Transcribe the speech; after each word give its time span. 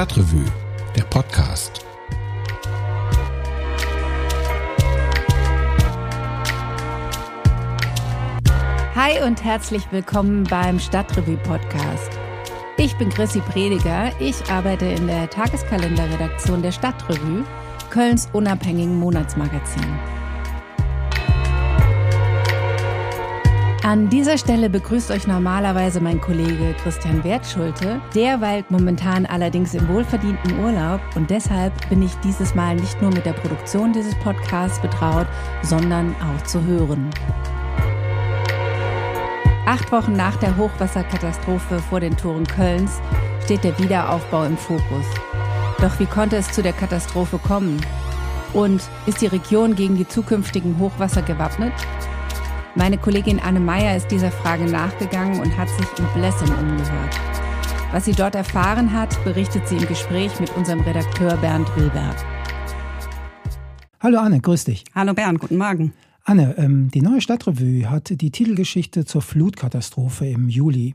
Stadtrevue, 0.00 0.46
der 0.96 1.02
Podcast. 1.02 1.84
Hi 8.94 9.22
und 9.22 9.44
herzlich 9.44 9.82
willkommen 9.90 10.44
beim 10.44 10.78
Stadtrevue 10.78 11.36
Podcast. 11.36 12.12
Ich 12.78 12.96
bin 12.96 13.10
Chrissy 13.10 13.40
Prediger. 13.40 14.10
Ich 14.20 14.42
arbeite 14.50 14.86
in 14.86 15.06
der 15.06 15.28
Tageskalenderredaktion 15.28 16.62
der 16.62 16.72
Stadtrevue, 16.72 17.44
Kölns 17.90 18.26
unabhängigen 18.32 18.98
Monatsmagazin. 18.98 19.98
An 23.82 24.10
dieser 24.10 24.36
Stelle 24.36 24.68
begrüßt 24.68 25.10
euch 25.10 25.26
normalerweise 25.26 26.02
mein 26.02 26.20
Kollege 26.20 26.74
Christian 26.82 27.24
Wertschulte. 27.24 28.02
Der 28.14 28.38
weilt 28.42 28.70
momentan 28.70 29.24
allerdings 29.24 29.72
im 29.72 29.88
wohlverdienten 29.88 30.58
Urlaub 30.58 31.00
und 31.14 31.30
deshalb 31.30 31.72
bin 31.88 32.02
ich 32.02 32.14
dieses 32.16 32.54
Mal 32.54 32.76
nicht 32.76 33.00
nur 33.00 33.10
mit 33.10 33.24
der 33.24 33.32
Produktion 33.32 33.94
dieses 33.94 34.14
Podcasts 34.16 34.78
betraut, 34.82 35.26
sondern 35.62 36.14
auch 36.16 36.44
zu 36.44 36.62
hören. 36.62 37.08
Acht 39.64 39.90
Wochen 39.92 40.12
nach 40.12 40.36
der 40.36 40.58
Hochwasserkatastrophe 40.58 41.78
vor 41.78 42.00
den 42.00 42.14
Toren 42.18 42.46
Kölns 42.46 43.00
steht 43.44 43.64
der 43.64 43.78
Wiederaufbau 43.78 44.44
im 44.44 44.58
Fokus. 44.58 45.06
Doch 45.80 45.98
wie 45.98 46.06
konnte 46.06 46.36
es 46.36 46.52
zu 46.52 46.62
der 46.62 46.74
Katastrophe 46.74 47.38
kommen? 47.38 47.80
Und 48.52 48.82
ist 49.06 49.22
die 49.22 49.26
Region 49.26 49.74
gegen 49.74 49.96
die 49.96 50.06
zukünftigen 50.06 50.78
Hochwasser 50.78 51.22
gewappnet? 51.22 51.72
Meine 52.76 52.98
Kollegin 52.98 53.40
Anne 53.40 53.58
Meyer 53.58 53.96
ist 53.96 54.12
dieser 54.12 54.30
Frage 54.30 54.64
nachgegangen 54.64 55.40
und 55.40 55.56
hat 55.56 55.68
sich 55.70 55.88
in 55.98 56.06
Blessem 56.14 56.48
umgehört. 56.56 57.20
Was 57.90 58.04
sie 58.04 58.12
dort 58.12 58.36
erfahren 58.36 58.92
hat, 58.92 59.22
berichtet 59.24 59.66
sie 59.66 59.76
im 59.76 59.86
Gespräch 59.88 60.38
mit 60.38 60.56
unserem 60.56 60.80
Redakteur 60.82 61.36
Bernd 61.38 61.68
Wilberg. 61.76 62.16
Hallo 63.98 64.20
Anne, 64.20 64.40
grüß 64.40 64.66
dich. 64.66 64.84
Hallo 64.94 65.14
Bernd, 65.14 65.40
guten 65.40 65.58
Morgen. 65.58 65.92
Anne, 66.22 66.54
ähm, 66.58 66.92
die 66.92 67.02
neue 67.02 67.20
Stadtrevue 67.20 67.90
hat 67.90 68.20
die 68.20 68.30
Titelgeschichte 68.30 69.04
zur 69.04 69.22
Flutkatastrophe 69.22 70.26
im 70.26 70.48
Juli. 70.48 70.94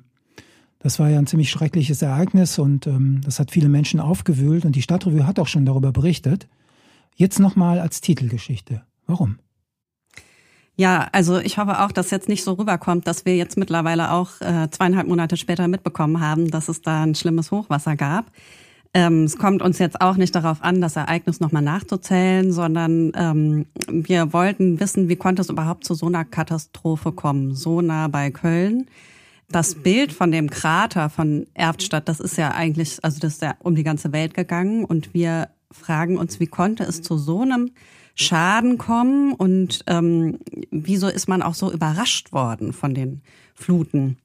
Das 0.79 0.97
war 0.99 1.09
ja 1.09 1.19
ein 1.19 1.27
ziemlich 1.27 1.51
schreckliches 1.51 2.01
Ereignis 2.01 2.57
und 2.57 2.87
ähm, 2.87 3.19
das 3.25 3.39
hat 3.39 3.51
viele 3.51 3.67
Menschen 3.67 3.99
aufgewühlt 3.99 4.63
und 4.63 4.77
die 4.77 4.81
Stadtrevue 4.81 5.27
hat 5.27 5.39
auch 5.39 5.47
schon 5.47 5.65
darüber 5.65 5.91
berichtet. 5.91 6.47
Jetzt 7.17 7.39
nochmal 7.39 7.79
als 7.79 7.99
Titelgeschichte. 7.99 8.83
Warum? 9.07 9.39
Ja, 10.77 11.07
also 11.13 11.39
ich 11.39 11.57
hoffe 11.57 11.79
auch, 11.79 11.91
dass 11.91 12.11
jetzt 12.11 12.27
nicht 12.27 12.43
so 12.43 12.53
rüberkommt, 12.53 13.07
dass 13.07 13.25
wir 13.25 13.35
jetzt 13.37 13.57
mittlerweile 13.57 14.11
auch 14.11 14.41
äh, 14.41 14.69
zweieinhalb 14.69 15.07
Monate 15.07 15.37
später 15.37 15.67
mitbekommen 15.69 16.19
haben, 16.19 16.51
dass 16.51 16.67
es 16.67 16.81
da 16.81 17.03
ein 17.03 17.15
schlimmes 17.15 17.51
Hochwasser 17.51 17.95
gab. 17.95 18.25
Ähm, 18.93 19.23
es 19.23 19.37
kommt 19.37 19.61
uns 19.61 19.79
jetzt 19.79 20.01
auch 20.01 20.17
nicht 20.17 20.35
darauf 20.35 20.61
an, 20.61 20.81
das 20.81 20.95
Ereignis 20.95 21.39
nochmal 21.39 21.61
nachzuzählen, 21.61 22.51
sondern 22.51 23.11
ähm, 23.15 23.65
wir 23.87 24.33
wollten 24.33 24.79
wissen, 24.79 25.07
wie 25.07 25.15
konnte 25.15 25.41
es 25.41 25.49
überhaupt 25.49 25.85
zu 25.85 25.93
so 25.95 26.07
einer 26.07 26.25
Katastrophe 26.25 27.13
kommen, 27.13 27.55
so 27.55 27.81
nah 27.81 28.07
bei 28.09 28.31
Köln. 28.31 28.87
Das 29.49 29.75
Bild 29.75 30.11
von 30.11 30.31
dem 30.31 30.49
Krater 30.49 31.09
von 31.09 31.45
Erftstadt, 31.53 32.09
das 32.09 32.19
ist 32.19 32.37
ja 32.37 32.51
eigentlich, 32.51 32.99
also 33.01 33.19
das 33.19 33.33
ist 33.33 33.41
ja 33.41 33.55
um 33.59 33.75
die 33.75 33.83
ganze 33.83 34.11
Welt 34.11 34.33
gegangen 34.33 34.83
und 34.83 35.13
wir 35.13 35.49
fragen 35.71 36.17
uns, 36.17 36.39
wie 36.39 36.47
konnte 36.47 36.83
es 36.83 37.01
zu 37.01 37.17
so 37.17 37.41
einem 37.41 37.71
Schaden 38.15 38.77
kommen 38.77 39.33
und 39.33 39.81
ähm, 39.87 40.39
wieso 40.71 41.07
ist 41.07 41.27
man 41.27 41.41
auch 41.41 41.53
so 41.53 41.71
überrascht 41.71 42.31
worden 42.31 42.71
von 42.71 42.93
den 42.93 43.21
Fluten? 43.53 44.17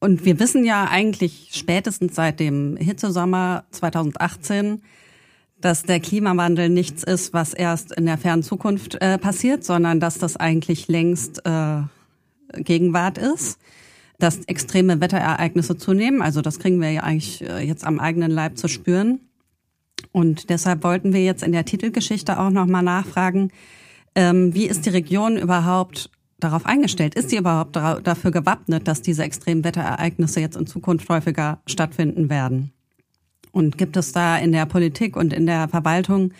Und 0.00 0.24
wir 0.24 0.38
wissen 0.40 0.64
ja 0.64 0.88
eigentlich 0.88 1.50
spätestens 1.52 2.14
seit 2.14 2.40
dem 2.40 2.76
Hitzesommer 2.76 3.64
2018, 3.70 4.82
dass 5.60 5.82
der 5.82 6.00
Klimawandel 6.00 6.68
nichts 6.68 7.02
ist, 7.04 7.32
was 7.32 7.54
erst 7.54 7.92
in 7.92 8.06
der 8.06 8.18
fernen 8.18 8.42
Zukunft 8.42 8.96
äh, 9.00 9.18
passiert, 9.18 9.64
sondern 9.64 10.00
dass 10.00 10.18
das 10.18 10.36
eigentlich 10.36 10.88
längst 10.88 11.44
äh, 11.46 11.82
Gegenwart 12.54 13.18
ist, 13.18 13.58
dass 14.18 14.44
extreme 14.44 15.00
Wetterereignisse 15.00 15.76
zunehmen. 15.76 16.22
Also 16.22 16.42
das 16.42 16.58
kriegen 16.58 16.80
wir 16.80 16.90
ja 16.90 17.02
eigentlich 17.02 17.42
äh, 17.42 17.66
jetzt 17.66 17.84
am 17.84 17.98
eigenen 17.98 18.30
Leib 18.30 18.58
zu 18.58 18.68
spüren. 18.68 19.20
Und 20.12 20.50
deshalb 20.50 20.84
wollten 20.84 21.12
wir 21.12 21.24
jetzt 21.24 21.42
in 21.42 21.52
der 21.52 21.64
Titelgeschichte 21.64 22.38
auch 22.38 22.50
nochmal 22.50 22.82
nachfragen, 22.82 23.50
ähm, 24.14 24.54
wie 24.54 24.66
ist 24.66 24.86
die 24.86 24.90
Region 24.90 25.36
überhaupt 25.36 26.10
darauf 26.38 26.66
eingestellt? 26.66 27.14
Ist 27.14 27.30
sie 27.30 27.36
überhaupt 27.36 27.76
dafür 27.76 28.30
gewappnet, 28.30 28.86
dass 28.86 29.02
diese 29.02 29.24
extremen 29.24 29.64
Wetterereignisse 29.64 30.40
jetzt 30.40 30.56
in 30.56 30.66
Zukunft 30.66 31.08
häufiger 31.08 31.58
stattfinden 31.66 32.28
werden? 32.28 32.72
Und 33.50 33.78
gibt 33.78 33.96
es 33.96 34.12
da 34.12 34.36
in 34.36 34.52
der 34.52 34.66
Politik 34.66 35.16
und 35.16 35.32
in 35.32 35.46
der 35.46 35.68
Verwaltung, 35.68 36.32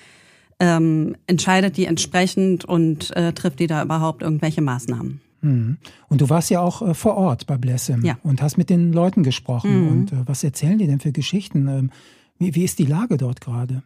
ähm, 0.60 1.16
entscheidet 1.26 1.76
die 1.76 1.86
entsprechend 1.86 2.64
und 2.64 3.16
äh, 3.16 3.32
trifft 3.32 3.60
die 3.60 3.66
da 3.66 3.82
überhaupt 3.82 4.22
irgendwelche 4.22 4.62
Maßnahmen? 4.62 5.20
Mhm. 5.40 5.78
Und 6.08 6.20
du 6.20 6.28
warst 6.28 6.50
ja 6.50 6.60
auch 6.60 6.82
äh, 6.82 6.94
vor 6.94 7.16
Ort 7.16 7.46
bei 7.46 7.56
Blessem 7.56 8.04
ja. 8.04 8.18
und 8.22 8.42
hast 8.42 8.56
mit 8.56 8.70
den 8.70 8.92
Leuten 8.92 9.22
gesprochen. 9.22 9.82
Mhm. 9.82 9.88
Und 9.88 10.12
äh, 10.12 10.16
was 10.26 10.42
erzählen 10.42 10.78
die 10.78 10.86
denn 10.86 11.00
für 11.00 11.12
Geschichten? 11.12 11.68
Ähm, 11.68 11.90
wie, 12.38 12.54
wie 12.54 12.64
ist 12.64 12.78
die 12.78 12.86
Lage 12.86 13.16
dort 13.16 13.40
gerade? 13.40 13.82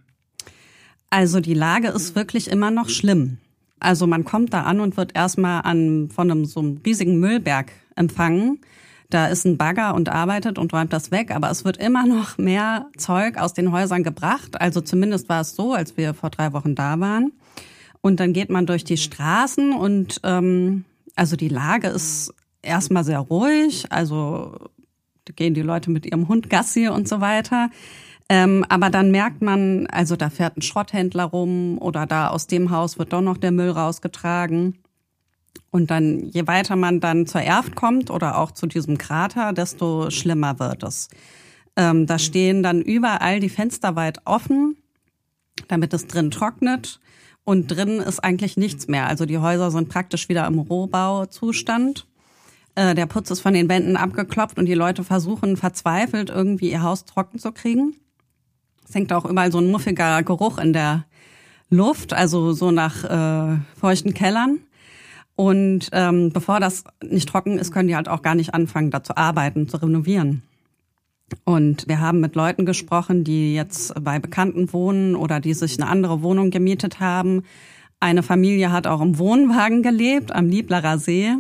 Also 1.11 1.41
die 1.41 1.55
Lage 1.55 1.89
ist 1.89 2.15
wirklich 2.15 2.49
immer 2.49 2.71
noch 2.71 2.89
schlimm. 2.89 3.39
Also 3.81 4.07
man 4.07 4.25
kommt 4.25 4.53
da 4.53 4.63
an 4.63 4.81
und 4.81 4.97
wird 4.97 5.15
erstmal 5.15 5.63
an, 5.63 6.11
von 6.11 6.31
einem 6.31 6.45
so 6.45 6.61
einem 6.61 6.81
riesigen 6.85 7.19
Müllberg 7.21 7.73
empfangen. 7.97 8.61
Da 9.11 9.29
ist 9.29 9.47
ein 9.47 9.57
Bagger 9.57 9.95
und 9.95 10.11
arbeitet 10.11 10.59
und 10.59 10.73
räumt 10.75 10.93
das 10.93 11.11
weg, 11.11 11.31
aber 11.31 11.51
es 11.51 11.65
wird 11.65 11.79
immer 11.79 12.07
noch 12.07 12.37
mehr 12.37 12.89
Zeug 12.99 13.39
aus 13.39 13.55
den 13.55 13.73
Häusern 13.73 14.03
gebracht. 14.03 14.61
Also 14.61 14.83
zumindest 14.83 15.31
war 15.31 15.41
es 15.41 15.55
so, 15.55 15.73
als 15.73 15.97
wir 15.97 16.13
vor 16.13 16.29
drei 16.29 16.53
Wochen 16.53 16.75
da 16.75 17.01
waren. 17.01 17.33
Und 18.03 18.21
dann 18.21 18.33
geht 18.33 18.51
man 18.51 18.67
durch 18.67 18.85
die 18.85 18.99
Straßen 18.99 19.73
und 19.73 20.21
ähm, 20.25 20.85
also 21.17 21.37
die 21.37 21.49
Lage 21.49 21.89
ist 21.89 22.35
erstmal 22.63 23.05
sehr 23.05 23.19
ruhig. 23.19 23.91
Also 23.91 24.57
gehen 25.37 25.55
die 25.55 25.63
Leute 25.63 25.91
mit 25.91 26.07
ihrem 26.07 26.29
Hund 26.29 26.51
Gassi 26.51 26.89
und 26.89 27.09
so 27.09 27.21
weiter. 27.21 27.71
Ähm, 28.29 28.65
aber 28.69 28.91
dann 28.91 29.11
merkt 29.11 29.41
man, 29.41 29.87
also 29.87 30.15
da 30.15 30.29
fährt 30.29 30.57
ein 30.57 30.63
Schrotthändler 30.63 31.25
rum 31.25 31.79
oder 31.79 32.07
da 32.07 32.29
aus 32.29 32.47
dem 32.47 32.71
Haus 32.71 32.99
wird 32.99 33.13
doch 33.13 33.23
noch 33.23 33.39
der 33.39 33.53
Müll 33.53 33.71
rausgetragen. 33.71 34.79
Und 35.71 35.91
dann, 35.91 36.25
je 36.25 36.47
weiter 36.47 36.77
man 36.77 37.01
dann 37.01 37.27
zur 37.27 37.43
Erft 37.43 37.75
kommt 37.75 38.11
oder 38.11 38.39
auch 38.39 38.51
zu 38.51 38.67
diesem 38.67 38.99
Krater, 38.99 39.53
desto 39.53 40.11
schlimmer 40.11 40.59
wird 40.59 40.83
es. 40.83 41.09
Ähm, 41.77 42.07
da 42.07 42.19
stehen 42.19 42.63
dann 42.63 42.83
überall 42.83 43.41
die 43.41 43.49
Fenster 43.49 43.97
weit 43.97 44.21
offen, 44.25 44.77
damit 45.69 45.95
es 45.95 46.07
drin 46.07 46.31
trocknet. 46.31 47.01
Und 47.45 47.69
drin 47.69 48.01
ist 48.01 48.23
eigentlich 48.23 48.59
nichts 48.59 48.89
mehr. 48.89 49.07
Also 49.07 49.25
die 49.25 49.39
Häuser 49.39 49.71
sind 49.71 49.89
praktisch 49.89 50.29
wieder 50.29 50.47
im 50.47 50.59
Rohbauzustand. 50.59 52.07
Äh, 52.75 52.95
der 52.95 53.07
Putz 53.07 53.31
ist 53.31 53.41
von 53.41 53.55
den 53.55 53.71
Wänden 53.71 53.97
abgeklopft 53.97 54.59
und 54.59 54.67
die 54.67 54.75
Leute 54.75 55.03
versuchen 55.03 55.57
verzweifelt 55.57 56.29
irgendwie 56.29 56.71
ihr 56.71 56.83
Haus 56.83 57.07
trocken 57.07 57.39
zu 57.39 57.53
kriegen. 57.53 57.95
Es 58.89 58.95
hängt 58.95 59.13
auch 59.13 59.27
überall 59.27 59.53
so 59.53 59.59
ein 59.59 59.71
muffiger 59.71 60.23
Geruch 60.23 60.59
in 60.59 60.73
der 60.73 61.05
Luft, 61.69 62.15
also 62.15 62.53
so 62.53 62.71
nach 62.71 63.05
äh, 63.05 63.59
feuchten 63.79 64.15
Kellern. 64.15 64.61
Und 65.37 65.91
ähm, 65.93 66.31
bevor 66.33 66.59
das 66.59 66.85
nicht 67.03 67.29
trocken 67.29 67.59
ist, 67.59 67.71
können 67.73 67.89
die 67.89 67.97
halt 67.97 68.09
auch 68.09 68.23
gar 68.23 68.35
nicht 68.35 68.55
anfangen, 68.55 68.91
da 68.91 69.03
zu 69.03 69.17
arbeiten, 69.17 69.69
zu 69.69 69.77
renovieren. 69.77 70.43
Und 71.45 71.87
wir 71.87 72.01
haben 72.01 72.21
mit 72.21 72.35
Leuten 72.35 72.65
gesprochen, 72.65 73.23
die 73.23 73.55
jetzt 73.55 73.93
bei 74.03 74.19
Bekannten 74.19 74.73
wohnen 74.73 75.15
oder 75.15 75.41
die 75.41 75.53
sich 75.53 75.79
eine 75.79 75.91
andere 75.91 76.23
Wohnung 76.23 76.51
gemietet 76.51 76.99
haben. 76.99 77.45
Eine 78.01 78.23
Familie 78.23 78.73
hat 78.73 78.87
auch 78.87 79.03
im 79.03 79.19
Wohnwagen 79.19 79.83
gelebt 79.83 80.35
am 80.35 80.49
Lieblerer 80.49 80.99
See. 80.99 81.35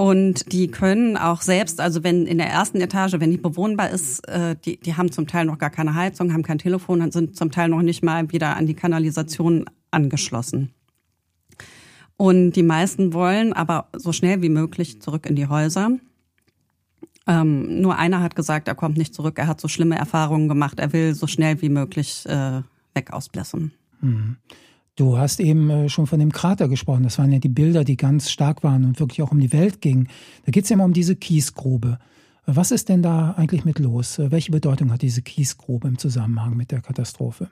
Und 0.00 0.52
die 0.52 0.68
können 0.68 1.16
auch 1.16 1.42
selbst, 1.42 1.80
also 1.80 2.04
wenn 2.04 2.24
in 2.24 2.38
der 2.38 2.48
ersten 2.48 2.80
Etage, 2.80 3.14
wenn 3.18 3.32
die 3.32 3.36
bewohnbar 3.36 3.90
ist, 3.90 4.20
äh, 4.28 4.54
die, 4.64 4.78
die 4.78 4.94
haben 4.94 5.10
zum 5.10 5.26
Teil 5.26 5.44
noch 5.44 5.58
gar 5.58 5.70
keine 5.70 5.94
Heizung, 5.94 6.32
haben 6.32 6.44
kein 6.44 6.58
Telefon 6.58 7.02
und 7.02 7.12
sind 7.12 7.36
zum 7.36 7.50
Teil 7.50 7.68
noch 7.68 7.82
nicht 7.82 8.04
mal 8.04 8.30
wieder 8.30 8.56
an 8.56 8.66
die 8.66 8.74
Kanalisation 8.74 9.64
angeschlossen. 9.90 10.72
Und 12.16 12.52
die 12.52 12.62
meisten 12.62 13.12
wollen 13.12 13.52
aber 13.52 13.88
so 13.92 14.12
schnell 14.12 14.40
wie 14.40 14.50
möglich 14.50 15.02
zurück 15.02 15.26
in 15.26 15.34
die 15.34 15.48
Häuser. 15.48 15.90
Ähm, 17.26 17.80
nur 17.80 17.98
einer 17.98 18.22
hat 18.22 18.36
gesagt, 18.36 18.68
er 18.68 18.76
kommt 18.76 18.98
nicht 18.98 19.16
zurück, 19.16 19.36
er 19.36 19.48
hat 19.48 19.60
so 19.60 19.66
schlimme 19.66 19.98
Erfahrungen 19.98 20.48
gemacht, 20.48 20.78
er 20.78 20.92
will 20.92 21.16
so 21.16 21.26
schnell 21.26 21.60
wie 21.60 21.70
möglich 21.70 22.24
äh, 22.26 22.62
weg 22.94 23.12
aus 23.12 23.28
Blessem. 23.28 23.72
Mhm. 24.00 24.36
Du 24.98 25.16
hast 25.16 25.38
eben 25.38 25.70
äh, 25.70 25.88
schon 25.88 26.08
von 26.08 26.18
dem 26.18 26.32
Krater 26.32 26.66
gesprochen. 26.66 27.04
Das 27.04 27.18
waren 27.18 27.30
ja 27.30 27.38
die 27.38 27.48
Bilder, 27.48 27.84
die 27.84 27.96
ganz 27.96 28.32
stark 28.32 28.64
waren 28.64 28.84
und 28.84 28.98
wirklich 28.98 29.22
auch 29.22 29.30
um 29.30 29.38
die 29.38 29.52
Welt 29.52 29.80
gingen. 29.80 30.08
Da 30.44 30.50
geht 30.50 30.64
es 30.64 30.70
ja 30.70 30.74
immer 30.74 30.84
um 30.84 30.92
diese 30.92 31.14
Kiesgrube. 31.14 32.00
Was 32.46 32.72
ist 32.72 32.88
denn 32.88 33.00
da 33.00 33.34
eigentlich 33.36 33.64
mit 33.64 33.78
los? 33.78 34.18
Welche 34.18 34.50
Bedeutung 34.50 34.90
hat 34.90 35.02
diese 35.02 35.22
Kiesgrube 35.22 35.86
im 35.86 35.98
Zusammenhang 35.98 36.56
mit 36.56 36.72
der 36.72 36.80
Katastrophe? 36.80 37.48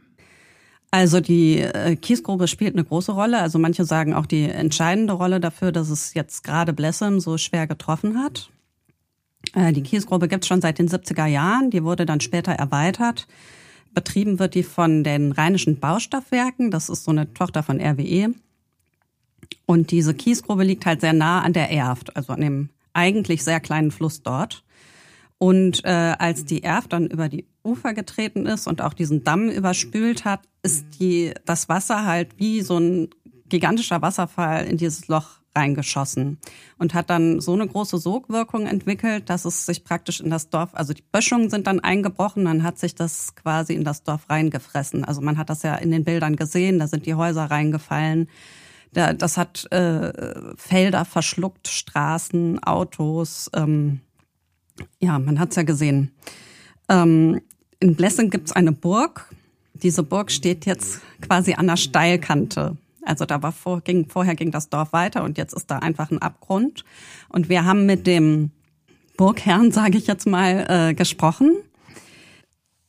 Also 0.91 1.21
die 1.21 1.61
äh, 1.61 1.95
Kiesgrube 1.95 2.49
spielt 2.49 2.75
eine 2.75 2.83
große 2.83 3.13
Rolle. 3.13 3.39
Also 3.39 3.61
manche 3.61 3.85
sagen 3.85 4.13
auch 4.13 4.27
die 4.27 4.51
entscheidende 4.51 5.13
Rolle 5.13 5.39
dafür, 5.39 5.71
dass 5.71 5.89
es 5.89 6.15
jetzt 6.15 6.43
gerade 6.43 6.73
Blessem 6.73 7.21
so 7.21 7.39
schwer 7.39 7.69
getroffen 7.69 8.19
hat. 8.19 8.51
Äh, 9.55 9.73
die 9.73 9.83
Kiesgrube 9.83 10.27
gibt 10.27 10.43
es 10.43 10.49
schon 10.49 10.61
seit 10.61 10.81
den 10.81 10.89
70er 10.89 11.27
Jahren. 11.27 11.71
Die 11.71 11.85
wurde 11.85 12.07
dann 12.07 12.19
später 12.21 12.51
erweitert 12.51 13.29
betrieben 13.97 14.39
wird 14.39 14.55
die 14.55 14.63
von 14.63 15.03
den 15.03 15.33
Rheinischen 15.33 15.81
Baustoffwerken. 15.81 16.71
Das 16.71 16.91
ist 16.91 17.05
so 17.05 17.11
eine 17.11 17.33
Tochter 17.33 17.63
von 17.63 17.81
RWE. 17.81 18.35
Und 19.65 19.91
diese 19.91 20.15
Kiesgrube 20.15 20.65
liegt 20.65 20.85
halt 20.87 21.01
sehr 21.01 21.15
nah 21.15 21.41
an 21.41 21.55
der 21.55 21.71
Erft, 21.71 22.15
also 22.15 22.35
an 22.35 22.43
dem 22.43 22.69
eigentlich 22.93 23.43
sehr 23.43 23.59
kleinen 23.59 23.91
Fluss 23.91 24.23
dort. 24.23 24.65
Und 25.39 25.83
äh, 25.85 26.15
als 26.19 26.45
die 26.45 26.63
Erft 26.63 26.93
dann 26.93 27.07
über 27.07 27.29
die 27.29 27.47
Ufer 27.65 27.95
getreten 27.95 28.45
ist 28.47 28.67
und 28.67 28.83
auch 28.83 28.93
diesen 28.93 29.25
Damm 29.25 29.49
überspült 29.49 30.27
hat, 30.27 30.41
ist 30.63 30.85
die, 31.01 31.33
das 31.47 31.69
Wasser 31.71 32.05
halt 32.05 32.39
wie 32.39 32.61
so 32.61 32.79
ein 32.79 33.09
gigantischer 33.49 34.03
Wasserfall 34.03 34.67
in 34.67 34.77
dieses 34.77 35.09
Loch 35.09 35.41
reingeschossen 35.57 36.39
und 36.79 36.95
hat 36.95 37.11
dann 37.11 37.41
so 37.41 37.55
eine 37.55 37.67
große 37.67 37.99
Sogwirkung 37.99 38.67
entwickelt, 38.67 39.31
dass 39.31 39.45
es 39.45 39.67
sich 39.67 39.83
praktisch 39.83 40.21
in 40.21 40.31
das 40.31 40.51
Dorf, 40.51 40.71
also 40.75 40.93
die 40.93 41.03
Böschungen 41.11 41.51
sind 41.51 41.67
dann 41.67 41.81
eingebrochen, 41.81 42.45
dann 42.45 42.63
hat 42.63 42.79
sich 42.79 42.95
das 42.95 43.35
quasi 43.35 43.75
in 43.75 43.85
das 43.85 44.03
Dorf 44.03 44.29
reingefressen. 44.29 45.05
Also 45.05 45.21
man 45.21 45.39
hat 45.39 45.51
das 45.51 45.63
ja 45.63 45.75
in 45.77 45.91
den 45.91 46.05
Bildern 46.05 46.37
gesehen, 46.37 46.79
da 46.79 46.87
sind 46.87 47.07
die 47.07 47.15
Häuser 47.15 47.45
reingefallen. 47.45 48.29
Das 48.93 49.37
hat 49.37 49.71
äh, 49.73 50.55
Felder 50.57 51.05
verschluckt, 51.05 51.69
Straßen, 51.69 52.63
Autos. 52.63 53.51
Ähm, 53.55 54.01
ja, 55.01 55.19
man 55.19 55.39
hat's 55.39 55.57
ja 55.57 55.65
gesehen. 55.65 56.13
Ähm, 56.89 57.43
in 57.81 57.95
Blessing 57.95 58.31
gibt's 58.31 58.53
eine 58.53 58.73
Burg. 58.73 59.29
Diese 59.75 60.03
Burg 60.03 60.31
steht 60.31 60.65
jetzt 60.65 61.01
quasi 61.21 61.55
an 61.55 61.67
der 61.67 61.77
Steilkante 61.77 62.79
also 63.07 63.25
da 63.25 63.43
war 63.43 63.53
vor, 63.53 63.81
ging, 63.81 64.09
vorher 64.09 64.35
ging 64.35 64.51
das 64.51 64.69
Dorf 64.69 64.93
weiter 64.93 65.25
und 65.25 65.39
jetzt 65.39 65.55
ist 65.55 65.71
da 65.71 65.79
einfach 65.79 66.11
ein 66.11 66.21
Abgrund. 66.21 66.85
Und 67.29 67.49
wir 67.49 67.65
haben 67.65 67.87
mit 67.87 68.07
dem 68.07 68.51
Burgherrn, 69.17 69.73
sage 69.73 69.99
ich 69.99 70.07
jetzt 70.07 70.27
mal, 70.27 70.67
äh, 70.69 70.95
gesprochen. 70.95 71.57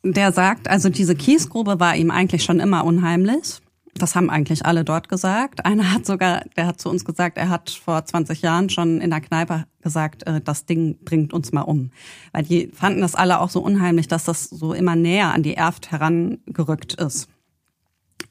Der 0.04 0.32
sagt, 0.32 0.68
also 0.70 0.90
diese 0.90 1.16
Kiesgrube 1.16 1.80
war 1.80 1.96
ihm 1.96 2.12
eigentlich 2.12 2.44
schon 2.44 2.60
immer 2.60 2.86
unheimlich. 2.86 3.62
Das 3.98 4.16
haben 4.16 4.30
eigentlich 4.30 4.66
alle 4.66 4.84
dort 4.84 5.10
gesagt. 5.10 5.66
Einer 5.66 5.92
hat 5.92 6.06
sogar, 6.06 6.44
der 6.56 6.68
hat 6.68 6.80
zu 6.80 6.90
uns 6.90 7.04
gesagt, 7.04 7.38
er 7.38 7.50
hat 7.50 7.70
vor 7.70 8.06
20 8.06 8.42
Jahren 8.42 8.70
schon 8.70 9.02
in 9.02 9.10
der 9.10 9.22
Kneipe 9.22 9.66
gesagt, 9.82 10.26
äh, 10.28 10.40
das 10.42 10.66
Ding 10.66 10.98
bringt 11.04 11.34
uns 11.34 11.52
mal 11.52 11.62
um. 11.62 11.92
Weil 12.32 12.44
die 12.44 12.70
fanden 12.74 13.02
das 13.02 13.16
alle 13.16 13.40
auch 13.40 13.50
so 13.50 13.62
unheimlich, 13.62 14.08
dass 14.08 14.26
das 14.26 14.46
so 14.46 14.74
immer 14.74 14.96
näher 14.96 15.34
an 15.34 15.44
die 15.44 15.56
Erft 15.56 15.92
herangerückt 15.92 16.94
ist. 16.96 17.28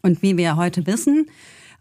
Und 0.03 0.23
wie 0.23 0.37
wir 0.37 0.57
heute 0.57 0.87
wissen, 0.87 1.27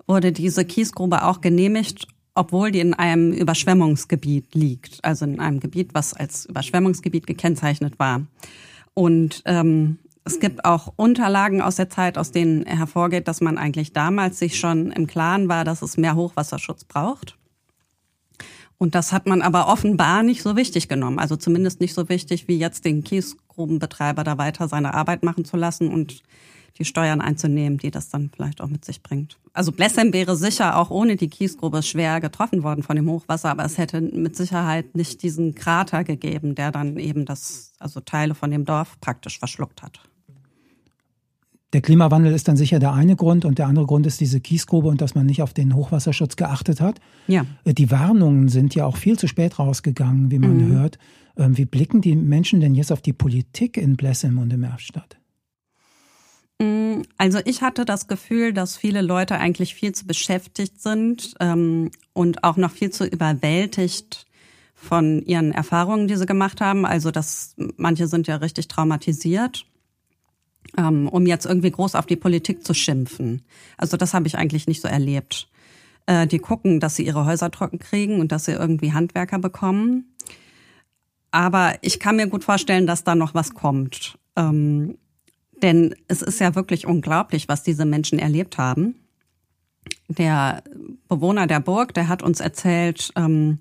wurde 0.08 0.32
diese 0.32 0.66
Kiesgrube 0.66 1.24
auch 1.24 1.42
genehmigt, 1.42 2.08
obwohl 2.36 2.72
die 2.72 2.82
in 2.82 2.94
einem 2.94 3.32
Überschwemmungsgebiet 3.32 4.54
liegt, 4.54 5.04
also 5.04 5.26
in 5.26 5.40
einem 5.40 5.60
Gebiet, 5.60 5.94
was 5.94 6.14
als 6.14 6.46
Überschwemmungsgebiet 6.46 7.26
gekennzeichnet 7.28 7.98
war. 7.98 8.22
Und 8.94 9.42
ähm, 9.46 10.00
es 10.26 10.40
gibt 10.40 10.66
auch 10.66 10.94
Unterlagen 10.96 11.62
aus 11.62 11.76
der 11.76 11.90
Zeit, 11.90 12.18
aus 12.18 12.32
denen 12.32 12.66
hervorgeht, 12.66 13.28
dass 13.28 13.42
man 13.42 13.58
eigentlich 13.58 13.94
damals 13.94 14.40
sich 14.40 14.60
schon 14.60 14.92
im 14.92 15.08
Klaren 15.08 15.48
war, 15.48 15.64
dass 15.64 15.82
es 15.82 15.98
mehr 15.98 16.16
Hochwasserschutz 16.16 16.84
braucht. 16.84 17.38
Und 18.78 18.96
das 18.96 19.14
hat 19.14 19.26
man 19.26 19.42
aber 19.42 19.68
offenbar 19.68 20.24
nicht 20.24 20.42
so 20.42 20.58
wichtig 20.58 20.90
genommen. 20.90 21.20
Also 21.20 21.38
zumindest 21.38 21.80
nicht 21.80 21.94
so 21.94 22.10
wichtig, 22.10 22.48
wie 22.48 22.58
jetzt 22.58 22.84
den 22.84 23.04
Kiesgrubenbetreiber 23.04 24.24
da 24.24 24.38
weiter 24.38 24.68
seine 24.68 24.94
Arbeit 24.94 25.24
machen 25.24 25.46
zu 25.46 25.56
lassen 25.56 25.88
und 25.90 26.24
die 26.78 26.86
Steuern 26.86 27.22
einzunehmen, 27.22 27.78
die 27.78 27.92
das 27.92 28.10
dann 28.10 28.30
vielleicht 28.34 28.62
auch 28.62 28.68
mit 28.68 28.84
sich 28.84 29.02
bringt. 29.02 29.38
Also 29.54 29.72
Blessem 29.72 30.12
wäre 30.12 30.36
sicher 30.36 30.78
auch 30.78 30.90
ohne 30.90 31.16
die 31.16 31.30
Kiesgrube 31.30 31.82
schwer 31.84 32.20
getroffen 32.20 32.64
worden 32.64 32.84
von 32.84 32.96
dem 32.96 33.10
Hochwasser, 33.10 33.50
aber 33.50 33.66
es 33.66 33.78
hätte 33.78 34.02
mit 34.02 34.36
Sicherheit 34.36 34.96
nicht 34.96 35.24
diesen 35.24 35.56
Krater 35.56 36.04
gegeben, 36.04 36.56
der 36.56 36.72
dann 36.72 36.98
eben 36.98 37.26
das, 37.26 37.74
also 37.80 38.02
Teile 38.02 38.36
von 38.36 38.52
dem 38.52 38.66
Dorf 38.66 39.00
praktisch 39.00 39.40
verschluckt 39.40 39.82
hat. 39.82 40.00
Der 41.74 41.82
Klimawandel 41.82 42.34
ist 42.34 42.48
dann 42.48 42.56
sicher 42.56 42.80
der 42.80 42.94
eine 42.94 43.18
Grund 43.18 43.44
und 43.44 43.58
der 43.60 43.68
andere 43.68 43.86
Grund 43.86 44.06
ist 44.06 44.22
diese 44.22 44.40
Kiesgrube 44.40 44.88
und 44.88 45.02
dass 45.02 45.14
man 45.14 45.26
nicht 45.26 45.42
auf 45.42 45.54
den 45.54 45.76
Hochwasserschutz 45.76 46.38
geachtet 46.38 46.80
hat. 46.80 47.00
Ja. 47.28 47.46
Äh, 47.66 47.74
die 47.74 47.92
Warnungen 47.92 48.48
sind 48.48 48.76
ja 48.76 48.86
auch 48.86 48.96
viel 48.96 49.20
zu 49.20 49.28
spät 49.28 49.60
rausgegangen, 49.60 50.32
wie 50.32 50.40
man 50.40 50.58
mhm. 50.58 50.72
hört. 50.74 50.98
Ähm, 51.38 51.58
wie 51.58 51.66
blicken 51.66 52.00
die 52.00 52.16
Menschen 52.16 52.62
denn 52.62 52.76
jetzt 52.76 52.94
auf 52.94 53.02
die 53.02 53.12
Politik 53.12 53.76
in 53.76 53.98
Blessem 53.98 54.38
und 54.38 54.54
im 54.54 54.64
Erfstadt? 54.64 55.18
Mm, 56.60 57.02
also 57.18 57.40
ich 57.44 57.62
hatte 57.62 57.86
das 57.86 58.08
Gefühl, 58.08 58.54
dass 58.54 58.78
viele 58.78 59.02
Leute 59.02 59.38
eigentlich 59.38 59.76
viel 59.76 59.94
zu 59.94 60.06
beschäftigt 60.08 60.82
sind 60.82 61.36
ähm, 61.40 61.92
und 62.14 62.44
auch 62.44 62.58
noch 62.58 62.72
viel 62.72 62.92
zu 62.92 63.06
überwältigt 63.06 64.26
von 64.74 65.22
ihren 65.24 65.52
Erfahrungen, 65.52 66.08
die 66.08 66.16
sie 66.16 66.26
gemacht 66.26 66.62
haben. 66.62 66.86
Also 66.86 67.12
dass 67.12 67.56
manche 67.78 68.08
sind 68.08 68.28
ja 68.28 68.38
richtig 68.38 68.68
traumatisiert, 68.68 69.66
ähm, 70.78 71.08
um 71.10 71.26
jetzt 71.26 71.46
irgendwie 71.46 71.72
groß 71.72 71.96
auf 71.96 72.06
die 72.06 72.16
Politik 72.16 72.66
zu 72.66 72.74
schimpfen. 72.74 73.42
Also 73.78 73.98
das 73.98 74.14
habe 74.14 74.28
ich 74.28 74.38
eigentlich 74.38 74.68
nicht 74.68 74.82
so 74.82 74.88
erlebt. 74.88 75.50
Äh, 76.06 76.28
die 76.28 76.40
gucken, 76.40 76.80
dass 76.80 76.96
sie 76.96 77.06
ihre 77.06 77.26
Häuser 77.26 77.52
trocken 77.52 77.80
kriegen 77.80 78.20
und 78.20 78.32
dass 78.32 78.46
sie 78.46 78.54
irgendwie 78.54 78.94
Handwerker 78.94 79.40
bekommen. 79.40 80.16
Aber 81.32 81.76
ich 81.82 82.00
kann 82.00 82.16
mir 82.16 82.28
gut 82.28 82.46
vorstellen, 82.46 82.88
dass 82.88 83.04
da 83.04 83.16
noch 83.16 83.34
was 83.34 83.54
kommt. 83.54 84.18
Ähm, 84.38 84.98
denn 85.62 85.96
es 86.08 86.22
ist 86.22 86.40
ja 86.40 86.56
wirklich 86.56 86.86
unglaublich, 86.86 87.48
was 87.48 87.64
diese 87.64 87.86
Menschen 87.86 88.20
erlebt 88.20 88.58
haben. 88.58 88.96
Der 90.08 90.64
Bewohner 91.08 91.48
der 91.48 91.60
Burg, 91.60 91.94
der 91.94 92.08
hat 92.08 92.24
uns 92.24 92.40
erzählt, 92.40 93.12
ähm, 93.16 93.60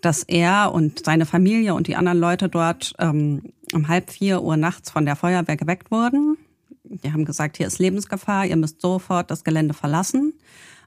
dass 0.00 0.22
er 0.22 0.72
und 0.72 1.04
seine 1.04 1.26
Familie 1.26 1.74
und 1.74 1.86
die 1.86 1.96
anderen 1.96 2.18
Leute 2.18 2.48
dort 2.48 2.94
ähm, 2.98 3.52
um 3.72 3.88
halb 3.88 4.10
vier 4.10 4.42
Uhr 4.42 4.56
nachts 4.56 4.90
von 4.90 5.04
der 5.04 5.16
Feuerwehr 5.16 5.56
geweckt 5.56 5.90
wurden. 5.90 6.36
Die 6.84 7.12
haben 7.12 7.24
gesagt, 7.24 7.56
hier 7.56 7.66
ist 7.66 7.78
Lebensgefahr, 7.78 8.46
ihr 8.46 8.56
müsst 8.56 8.80
sofort 8.80 9.30
das 9.30 9.44
Gelände 9.44 9.74
verlassen. 9.74 10.34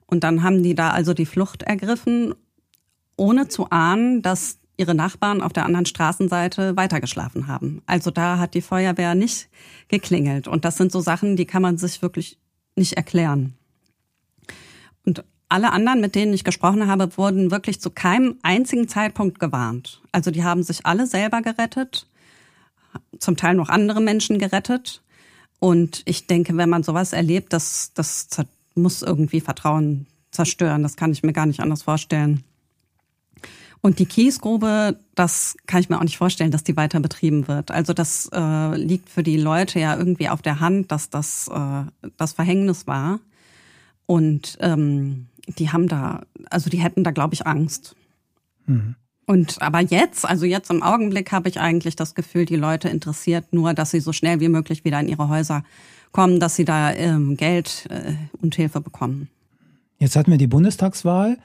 Und 0.06 0.24
dann 0.24 0.44
haben 0.44 0.64
die 0.64 0.76
da 0.76 0.90
also 0.90 1.14
die 1.14 1.26
Flucht 1.26 1.64
ergriffen, 1.64 2.36
ohne 3.16 3.48
zu 3.48 3.70
ahnen, 3.70 4.22
dass 4.22 4.60
ihre 4.78 4.96
Nachbarn 4.96 5.42
auf 5.42 5.54
der 5.54 5.66
anderen 5.66 5.86
Straßenseite 5.86 6.76
weitergeschlafen 6.76 7.48
haben. 7.48 7.82
Also 7.86 8.12
da 8.12 8.38
hat 8.40 8.54
die 8.54 8.62
Feuerwehr 8.62 9.16
nicht 9.16 9.50
geklingelt. 9.88 10.48
Und 10.48 10.66
das 10.66 10.78
sind 10.78 10.92
so 10.92 11.00
Sachen, 11.00 11.36
die 11.36 11.46
kann 11.46 11.62
man 11.62 11.78
sich 11.78 12.02
wirklich 12.02 12.40
nicht 12.76 12.94
erklären. 12.94 13.54
Und 15.06 15.24
alle 15.50 15.72
anderen, 15.72 16.02
mit 16.02 16.16
denen 16.16 16.34
ich 16.34 16.44
gesprochen 16.44 16.88
habe, 16.88 17.16
wurden 17.18 17.52
wirklich 17.52 17.80
zu 17.80 17.92
keinem 17.92 18.38
einzigen 18.42 18.88
Zeitpunkt 18.88 19.40
gewarnt. 19.40 20.02
Also 20.12 20.32
die 20.32 20.44
haben 20.44 20.64
sich 20.64 20.86
alle 20.86 21.06
selber 21.06 21.42
gerettet, 21.42 22.08
zum 23.20 23.38
Teil 23.38 23.54
noch 23.54 23.70
andere 23.70 24.02
Menschen 24.02 24.40
gerettet. 24.40 25.04
Und 25.60 26.02
ich 26.06 26.26
denke, 26.26 26.58
wenn 26.58 26.70
man 26.70 26.82
sowas 26.82 27.14
erlebt, 27.14 27.54
das, 27.54 27.92
das 27.94 28.30
muss 28.74 29.04
irgendwie 29.04 29.42
Vertrauen 29.42 30.08
zerstören. 30.32 30.82
Das 30.82 30.96
kann 30.96 31.12
ich 31.12 31.22
mir 31.22 31.34
gar 31.34 31.46
nicht 31.46 31.60
anders 31.60 31.84
vorstellen. 31.84 32.44
Und 33.86 34.00
die 34.00 34.06
Kiesgrube, 34.06 34.98
das 35.14 35.58
kann 35.68 35.82
ich 35.82 35.90
mir 35.90 35.98
auch 35.98 36.04
nicht 36.04 36.18
vorstellen, 36.18 36.52
dass 36.52 36.64
die 36.64 36.78
weiter 36.78 37.02
betrieben 37.02 37.50
wird. 37.50 37.70
Also 37.70 37.92
das 37.92 38.30
äh, 38.34 38.78
liegt 38.78 39.10
für 39.10 39.24
die 39.24 39.36
Leute 39.36 39.78
ja 39.78 39.98
irgendwie 39.98 40.30
auf 40.30 40.42
der 40.42 40.62
Hand, 40.62 40.90
dass 40.94 41.10
das 41.10 41.50
äh, 41.50 41.84
das 42.16 42.32
Verhängnis 42.32 42.88
war. 42.88 43.20
Und 44.06 44.58
ähm, 44.62 45.28
die 45.60 45.72
haben 45.72 45.90
da, 45.90 46.22
also 46.50 46.70
die 46.70 46.78
hätten 46.78 47.04
da, 47.04 47.12
glaube 47.12 47.34
ich, 47.34 47.46
Angst. 47.46 47.98
Mhm. 48.68 48.96
Und 49.26 49.62
aber 49.62 49.82
jetzt, 49.82 50.26
also 50.26 50.46
jetzt 50.46 50.72
im 50.72 50.82
Augenblick 50.82 51.34
habe 51.34 51.50
ich 51.50 51.60
eigentlich 51.60 51.98
das 51.98 52.16
Gefühl, 52.16 52.46
die 52.46 52.56
Leute 52.56 52.88
interessiert 52.88 53.52
nur, 53.52 53.74
dass 53.74 53.92
sie 53.92 54.00
so 54.00 54.14
schnell 54.14 54.40
wie 54.40 54.48
möglich 54.50 54.86
wieder 54.86 55.02
in 55.02 55.10
ihre 55.10 55.28
Häuser 55.28 55.66
kommen, 56.14 56.40
dass 56.40 56.56
sie 56.56 56.64
da 56.64 56.94
ähm, 56.94 57.36
Geld 57.36 57.88
äh, 57.90 58.14
und 58.42 58.56
Hilfe 58.56 58.80
bekommen. 58.80 59.28
Jetzt 60.00 60.16
hatten 60.16 60.32
wir 60.32 60.38
die 60.38 60.48
Bundestagswahl. 60.48 61.38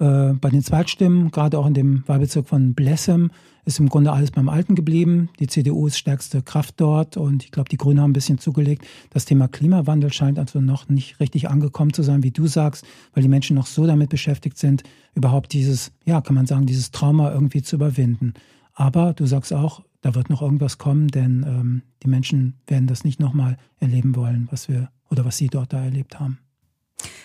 Äh, 0.00 0.32
bei 0.32 0.48
den 0.48 0.62
Zweitstimmen, 0.62 1.30
gerade 1.30 1.58
auch 1.58 1.66
in 1.66 1.74
dem 1.74 2.02
Wahlbezirk 2.08 2.48
von 2.48 2.74
Blessem, 2.74 3.30
ist 3.66 3.78
im 3.78 3.90
Grunde 3.90 4.12
alles 4.12 4.30
beim 4.30 4.48
Alten 4.48 4.74
geblieben. 4.74 5.28
Die 5.38 5.46
CDU 5.46 5.86
ist 5.86 5.98
stärkste 5.98 6.42
Kraft 6.42 6.80
dort 6.80 7.18
und 7.18 7.44
ich 7.44 7.52
glaube, 7.52 7.68
die 7.68 7.76
Grünen 7.76 8.00
haben 8.00 8.10
ein 8.10 8.14
bisschen 8.14 8.38
zugelegt. 8.38 8.86
Das 9.10 9.26
Thema 9.26 9.46
Klimawandel 9.46 10.10
scheint 10.12 10.38
also 10.38 10.62
noch 10.62 10.88
nicht 10.88 11.20
richtig 11.20 11.50
angekommen 11.50 11.92
zu 11.92 12.02
sein, 12.02 12.22
wie 12.22 12.30
du 12.30 12.46
sagst, 12.46 12.86
weil 13.12 13.22
die 13.22 13.28
Menschen 13.28 13.54
noch 13.56 13.66
so 13.66 13.86
damit 13.86 14.08
beschäftigt 14.08 14.56
sind, 14.56 14.82
überhaupt 15.14 15.52
dieses, 15.52 15.92
ja, 16.06 16.22
kann 16.22 16.34
man 16.34 16.46
sagen, 16.46 16.64
dieses 16.64 16.90
Trauma 16.90 17.30
irgendwie 17.32 17.62
zu 17.62 17.76
überwinden. 17.76 18.32
Aber 18.72 19.12
du 19.12 19.26
sagst 19.26 19.52
auch, 19.52 19.82
da 20.00 20.14
wird 20.14 20.30
noch 20.30 20.40
irgendwas 20.40 20.78
kommen, 20.78 21.08
denn 21.08 21.44
ähm, 21.46 21.82
die 22.02 22.08
Menschen 22.08 22.54
werden 22.66 22.86
das 22.86 23.04
nicht 23.04 23.20
nochmal 23.20 23.58
erleben 23.78 24.16
wollen, 24.16 24.48
was 24.50 24.70
wir 24.70 24.88
oder 25.10 25.26
was 25.26 25.36
sie 25.36 25.48
dort 25.48 25.74
da 25.74 25.84
erlebt 25.84 26.18
haben. 26.18 26.38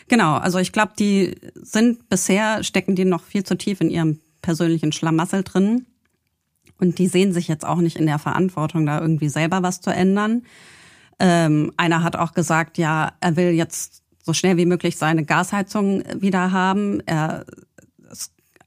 Genau, 0.08 0.36
also 0.36 0.60
ich 0.60 0.72
glaube, 0.72 0.94
die 0.98 1.36
sind 1.56 2.10
bisher, 2.10 2.64
stecken 2.64 2.96
die 2.96 3.06
noch 3.06 3.24
viel 3.24 3.44
zu 3.44 3.58
tief 3.58 3.82
in 3.82 3.90
ihrem 3.90 4.20
persönlichen 4.42 4.92
Schlamassel 4.92 5.44
drin. 5.44 5.86
Und 6.80 7.00
die 7.00 7.08
sehen 7.08 7.34
sich 7.34 7.48
jetzt 7.48 7.66
auch 7.66 7.78
nicht 7.78 7.98
in 7.98 8.06
der 8.06 8.20
Verantwortung, 8.20 8.86
da 8.86 9.00
irgendwie 9.00 9.30
selber 9.30 9.64
was 9.64 9.82
zu 9.82 9.90
ändern. 9.90 10.44
Ähm, 11.20 11.72
einer 11.78 12.04
hat 12.04 12.16
auch 12.16 12.34
gesagt, 12.34 12.78
ja, 12.78 13.14
er 13.22 13.36
will 13.38 13.52
jetzt 13.52 14.04
so 14.22 14.34
schnell 14.34 14.58
wie 14.58 14.66
möglich 14.66 14.98
seine 14.98 15.24
Gasheizung 15.24 16.04
wieder 16.20 16.52
haben. 16.52 17.02
Er, 17.06 17.46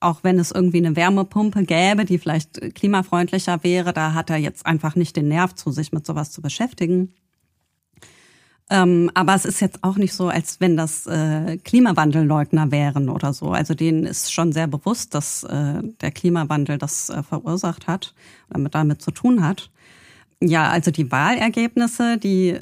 auch 0.00 0.22
wenn 0.22 0.38
es 0.38 0.52
irgendwie 0.52 0.78
eine 0.78 0.96
Wärmepumpe 0.96 1.64
gäbe, 1.64 2.04
die 2.04 2.18
vielleicht 2.18 2.74
klimafreundlicher 2.74 3.62
wäre, 3.62 3.92
da 3.92 4.14
hat 4.14 4.30
er 4.30 4.36
jetzt 4.36 4.64
einfach 4.64 4.94
nicht 4.94 5.16
den 5.16 5.28
Nerv 5.28 5.54
zu, 5.54 5.70
sich 5.70 5.92
mit 5.92 6.06
sowas 6.06 6.30
zu 6.30 6.40
beschäftigen. 6.40 7.12
Ähm, 8.70 9.10
aber 9.14 9.34
es 9.34 9.46
ist 9.46 9.60
jetzt 9.60 9.82
auch 9.82 9.96
nicht 9.96 10.12
so, 10.12 10.28
als 10.28 10.60
wenn 10.60 10.76
das 10.76 11.06
äh, 11.06 11.56
Klimawandelleugner 11.56 12.70
wären 12.70 13.08
oder 13.08 13.32
so. 13.32 13.50
Also 13.50 13.74
denen 13.74 14.04
ist 14.04 14.32
schon 14.32 14.52
sehr 14.52 14.66
bewusst, 14.66 15.14
dass 15.14 15.42
äh, 15.44 15.82
der 16.00 16.10
Klimawandel 16.10 16.76
das 16.76 17.08
äh, 17.08 17.22
verursacht 17.22 17.86
hat, 17.86 18.14
damit 18.50 18.74
damit 18.74 19.00
zu 19.00 19.10
tun 19.10 19.42
hat. 19.42 19.70
Ja, 20.42 20.68
also 20.68 20.90
die 20.90 21.10
Wahlergebnisse, 21.10 22.18
die 22.18 22.58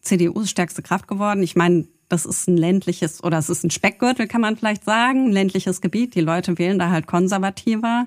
CDU 0.00 0.40
ist 0.40 0.50
stärkste 0.50 0.82
Kraft 0.82 1.06
geworden. 1.06 1.42
Ich 1.42 1.54
meine, 1.54 1.86
das 2.08 2.24
ist 2.24 2.48
ein 2.48 2.56
ländliches 2.56 3.22
oder 3.22 3.38
es 3.38 3.50
ist 3.50 3.64
ein 3.64 3.70
Speckgürtel, 3.70 4.26
kann 4.26 4.40
man 4.40 4.56
vielleicht 4.56 4.84
sagen, 4.84 5.26
ein 5.26 5.32
ländliches 5.32 5.80
Gebiet. 5.80 6.14
Die 6.14 6.20
Leute 6.20 6.58
wählen 6.58 6.78
da 6.78 6.90
halt 6.90 7.06
konservativer. 7.06 8.06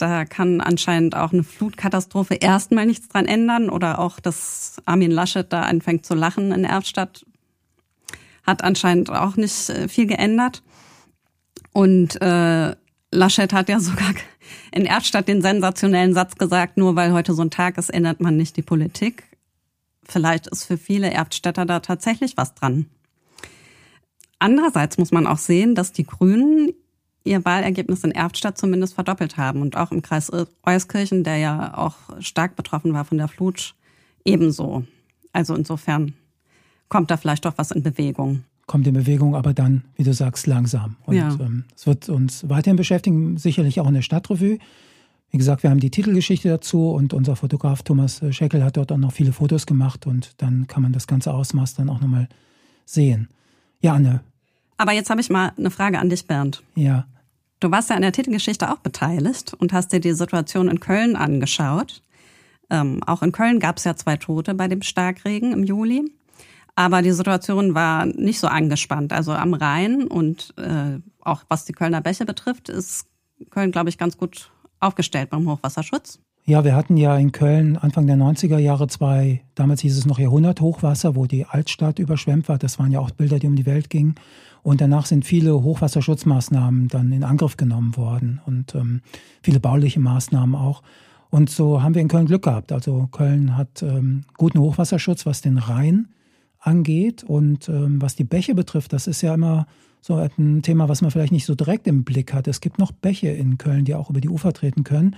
Da 0.00 0.24
kann 0.24 0.62
anscheinend 0.62 1.14
auch 1.14 1.32
eine 1.32 1.44
Flutkatastrophe 1.44 2.34
erstmal 2.34 2.86
nichts 2.86 3.08
dran 3.08 3.26
ändern 3.26 3.68
oder 3.68 3.98
auch, 3.98 4.18
dass 4.18 4.80
Armin 4.86 5.10
Laschet 5.10 5.52
da 5.52 5.62
anfängt 5.62 6.06
zu 6.06 6.14
lachen 6.14 6.52
in 6.52 6.64
Erftstadt, 6.64 7.26
hat 8.46 8.64
anscheinend 8.64 9.10
auch 9.10 9.36
nicht 9.36 9.68
äh, 9.68 9.88
viel 9.88 10.06
geändert. 10.06 10.62
Und 11.72 12.20
äh, 12.22 12.74
Laschet 13.12 13.52
hat 13.52 13.68
ja 13.68 13.78
sogar 13.78 14.14
in 14.72 14.86
Erftstadt 14.86 15.28
den 15.28 15.42
sensationellen 15.42 16.14
Satz 16.14 16.36
gesagt, 16.36 16.78
nur 16.78 16.96
weil 16.96 17.12
heute 17.12 17.34
so 17.34 17.42
ein 17.42 17.50
Tag 17.50 17.76
ist, 17.76 17.90
ändert 17.90 18.20
man 18.20 18.38
nicht 18.38 18.56
die 18.56 18.62
Politik. 18.62 19.24
Vielleicht 20.04 20.46
ist 20.46 20.64
für 20.64 20.78
viele 20.78 21.10
Erftstädter 21.10 21.66
da 21.66 21.80
tatsächlich 21.80 22.38
was 22.38 22.54
dran. 22.54 22.86
Andererseits 24.38 24.96
muss 24.96 25.12
man 25.12 25.26
auch 25.26 25.36
sehen, 25.36 25.74
dass 25.74 25.92
die 25.92 26.06
Grünen 26.06 26.72
ihr 27.24 27.44
Wahlergebnis 27.44 28.04
in 28.04 28.12
Erftstadt 28.12 28.58
zumindest 28.58 28.94
verdoppelt 28.94 29.36
haben 29.36 29.62
und 29.62 29.76
auch 29.76 29.92
im 29.92 30.02
Kreis 30.02 30.30
Euskirchen, 30.64 31.24
der 31.24 31.36
ja 31.36 31.76
auch 31.76 31.96
stark 32.20 32.56
betroffen 32.56 32.92
war 32.92 33.04
von 33.04 33.18
der 33.18 33.28
Flut, 33.28 33.74
ebenso. 34.24 34.84
Also 35.32 35.54
insofern 35.54 36.14
kommt 36.88 37.10
da 37.10 37.16
vielleicht 37.16 37.44
doch 37.44 37.54
was 37.56 37.70
in 37.70 37.82
Bewegung. 37.82 38.44
Kommt 38.66 38.86
in 38.86 38.94
Bewegung, 38.94 39.34
aber 39.34 39.52
dann, 39.52 39.84
wie 39.96 40.04
du 40.04 40.14
sagst, 40.14 40.46
langsam. 40.46 40.96
Und 41.06 41.16
ja. 41.16 41.36
ähm, 41.40 41.64
es 41.74 41.86
wird 41.86 42.08
uns 42.08 42.48
weiterhin 42.48 42.76
beschäftigen, 42.76 43.36
sicherlich 43.36 43.80
auch 43.80 43.88
in 43.88 43.94
der 43.94 44.02
Stadtrevue. 44.02 44.58
Wie 45.30 45.38
gesagt, 45.38 45.62
wir 45.62 45.70
haben 45.70 45.80
die 45.80 45.90
Titelgeschichte 45.90 46.48
dazu 46.48 46.90
und 46.90 47.12
unser 47.14 47.36
Fotograf 47.36 47.82
Thomas 47.82 48.20
Scheckel 48.30 48.64
hat 48.64 48.76
dort 48.76 48.90
auch 48.90 48.96
noch 48.96 49.12
viele 49.12 49.32
Fotos 49.32 49.66
gemacht 49.66 50.06
und 50.06 50.32
dann 50.38 50.66
kann 50.66 50.82
man 50.82 50.92
das 50.92 51.06
ganze 51.06 51.32
Ausmaß 51.32 51.74
dann 51.74 51.88
auch 51.88 52.00
nochmal 52.00 52.28
sehen. 52.84 53.28
Ja, 53.80 53.94
Anne, 53.94 54.20
aber 54.80 54.92
jetzt 54.92 55.10
habe 55.10 55.20
ich 55.20 55.28
mal 55.28 55.52
eine 55.58 55.70
Frage 55.70 55.98
an 55.98 56.08
dich, 56.08 56.26
Bernd. 56.26 56.62
Ja. 56.74 57.04
Du 57.60 57.70
warst 57.70 57.90
ja 57.90 57.96
an 57.96 58.02
der 58.02 58.12
Titelgeschichte 58.12 58.72
auch 58.72 58.78
beteiligt 58.78 59.52
und 59.52 59.74
hast 59.74 59.92
dir 59.92 60.00
die 60.00 60.14
Situation 60.14 60.68
in 60.68 60.80
Köln 60.80 61.16
angeschaut. 61.16 62.02
Ähm, 62.70 63.02
auch 63.06 63.22
in 63.22 63.30
Köln 63.30 63.60
gab 63.60 63.76
es 63.76 63.84
ja 63.84 63.94
zwei 63.94 64.16
Tote 64.16 64.54
bei 64.54 64.68
dem 64.68 64.80
Starkregen 64.80 65.52
im 65.52 65.64
Juli. 65.64 66.10
Aber 66.76 67.02
die 67.02 67.12
Situation 67.12 67.74
war 67.74 68.06
nicht 68.06 68.40
so 68.40 68.46
angespannt. 68.46 69.12
Also 69.12 69.32
am 69.32 69.52
Rhein 69.52 70.06
und 70.06 70.54
äh, 70.56 70.98
auch 71.20 71.42
was 71.50 71.66
die 71.66 71.74
Kölner 71.74 72.00
Bäche 72.00 72.24
betrifft, 72.24 72.70
ist 72.70 73.06
Köln, 73.50 73.72
glaube 73.72 73.90
ich, 73.90 73.98
ganz 73.98 74.16
gut 74.16 74.50
aufgestellt 74.78 75.28
beim 75.28 75.46
Hochwasserschutz. 75.46 76.20
Ja, 76.46 76.64
wir 76.64 76.74
hatten 76.74 76.96
ja 76.96 77.18
in 77.18 77.32
Köln 77.32 77.76
Anfang 77.76 78.06
der 78.06 78.16
90er 78.16 78.56
Jahre 78.56 78.88
zwei, 78.88 79.42
damals 79.54 79.82
hieß 79.82 79.98
es 79.98 80.06
noch 80.06 80.18
Jahrhunderthochwasser, 80.18 81.16
wo 81.16 81.26
die 81.26 81.44
Altstadt 81.44 81.98
überschwemmt 81.98 82.48
war. 82.48 82.56
Das 82.56 82.78
waren 82.78 82.92
ja 82.92 83.00
auch 83.00 83.10
Bilder, 83.10 83.38
die 83.38 83.46
um 83.46 83.56
die 83.56 83.66
Welt 83.66 83.90
gingen. 83.90 84.14
Und 84.62 84.80
danach 84.80 85.06
sind 85.06 85.24
viele 85.24 85.62
Hochwasserschutzmaßnahmen 85.62 86.88
dann 86.88 87.12
in 87.12 87.24
Angriff 87.24 87.56
genommen 87.56 87.96
worden 87.96 88.40
und 88.46 88.74
ähm, 88.74 89.00
viele 89.42 89.60
bauliche 89.60 90.00
Maßnahmen 90.00 90.54
auch. 90.54 90.82
Und 91.30 91.48
so 91.48 91.82
haben 91.82 91.94
wir 91.94 92.02
in 92.02 92.08
Köln 92.08 92.26
Glück 92.26 92.42
gehabt. 92.42 92.72
Also 92.72 93.08
Köln 93.12 93.56
hat 93.56 93.82
ähm, 93.82 94.24
guten 94.36 94.58
Hochwasserschutz, 94.58 95.26
was 95.26 95.40
den 95.40 95.58
Rhein 95.58 96.08
angeht. 96.58 97.22
Und 97.24 97.68
ähm, 97.68 98.02
was 98.02 98.16
die 98.16 98.24
Bäche 98.24 98.54
betrifft, 98.54 98.92
das 98.92 99.06
ist 99.06 99.22
ja 99.22 99.34
immer 99.34 99.66
so 100.00 100.14
ein 100.14 100.62
Thema, 100.62 100.88
was 100.88 101.02
man 101.02 101.10
vielleicht 101.10 101.32
nicht 101.32 101.46
so 101.46 101.54
direkt 101.54 101.86
im 101.86 102.04
Blick 102.04 102.32
hat. 102.32 102.48
Es 102.48 102.60
gibt 102.60 102.78
noch 102.78 102.90
Bäche 102.90 103.28
in 103.28 103.58
Köln, 103.58 103.84
die 103.84 103.94
auch 103.94 104.10
über 104.10 104.20
die 104.20 104.28
Ufer 104.28 104.52
treten 104.52 104.82
können. 104.82 105.16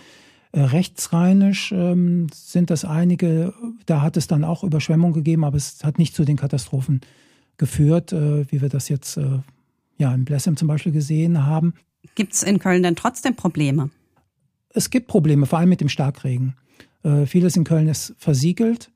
Äh, 0.53 0.61
rechtsrheinisch 0.61 1.73
ähm, 1.73 2.27
sind 2.33 2.69
das 2.71 2.85
einige, 2.85 3.55
da 3.87 4.03
hat 4.03 4.17
es 4.19 4.27
dann 4.27 4.45
auch 4.45 4.65
Überschwemmungen 4.65 5.15
gegeben, 5.15 5.45
aber 5.45 5.57
es 5.57 5.83
hat 5.83 5.99
nicht 5.99 6.15
zu 6.15 6.25
den 6.25 6.37
Katastrophen 6.37 7.01
geführt, 7.63 8.13
äh, 8.13 8.51
wie 8.51 8.61
wir 8.61 8.69
das 8.69 8.89
jetzt 8.89 9.17
äh, 9.17 9.39
ja 9.97 10.13
in 10.13 10.25
Blessem 10.25 10.57
zum 10.57 10.67
Beispiel 10.67 10.91
gesehen 10.91 11.47
haben. 11.47 11.75
Gibt 12.17 12.33
es 12.33 12.43
in 12.43 12.59
Köln 12.59 12.83
denn 12.83 12.97
trotzdem 12.97 13.37
Probleme? 13.37 13.91
Es 14.71 14.91
gibt 14.91 15.07
Probleme, 15.07 15.47
vor 15.47 15.61
allem 15.61 15.69
mit 15.69 15.81
dem 15.81 15.89
Starkregen. 15.89 16.57
Äh, 17.05 17.25
vieles 17.27 17.55
in 17.55 17.63
Köln 17.63 17.87
ist 17.87 18.15
versiegelt. 18.19 18.91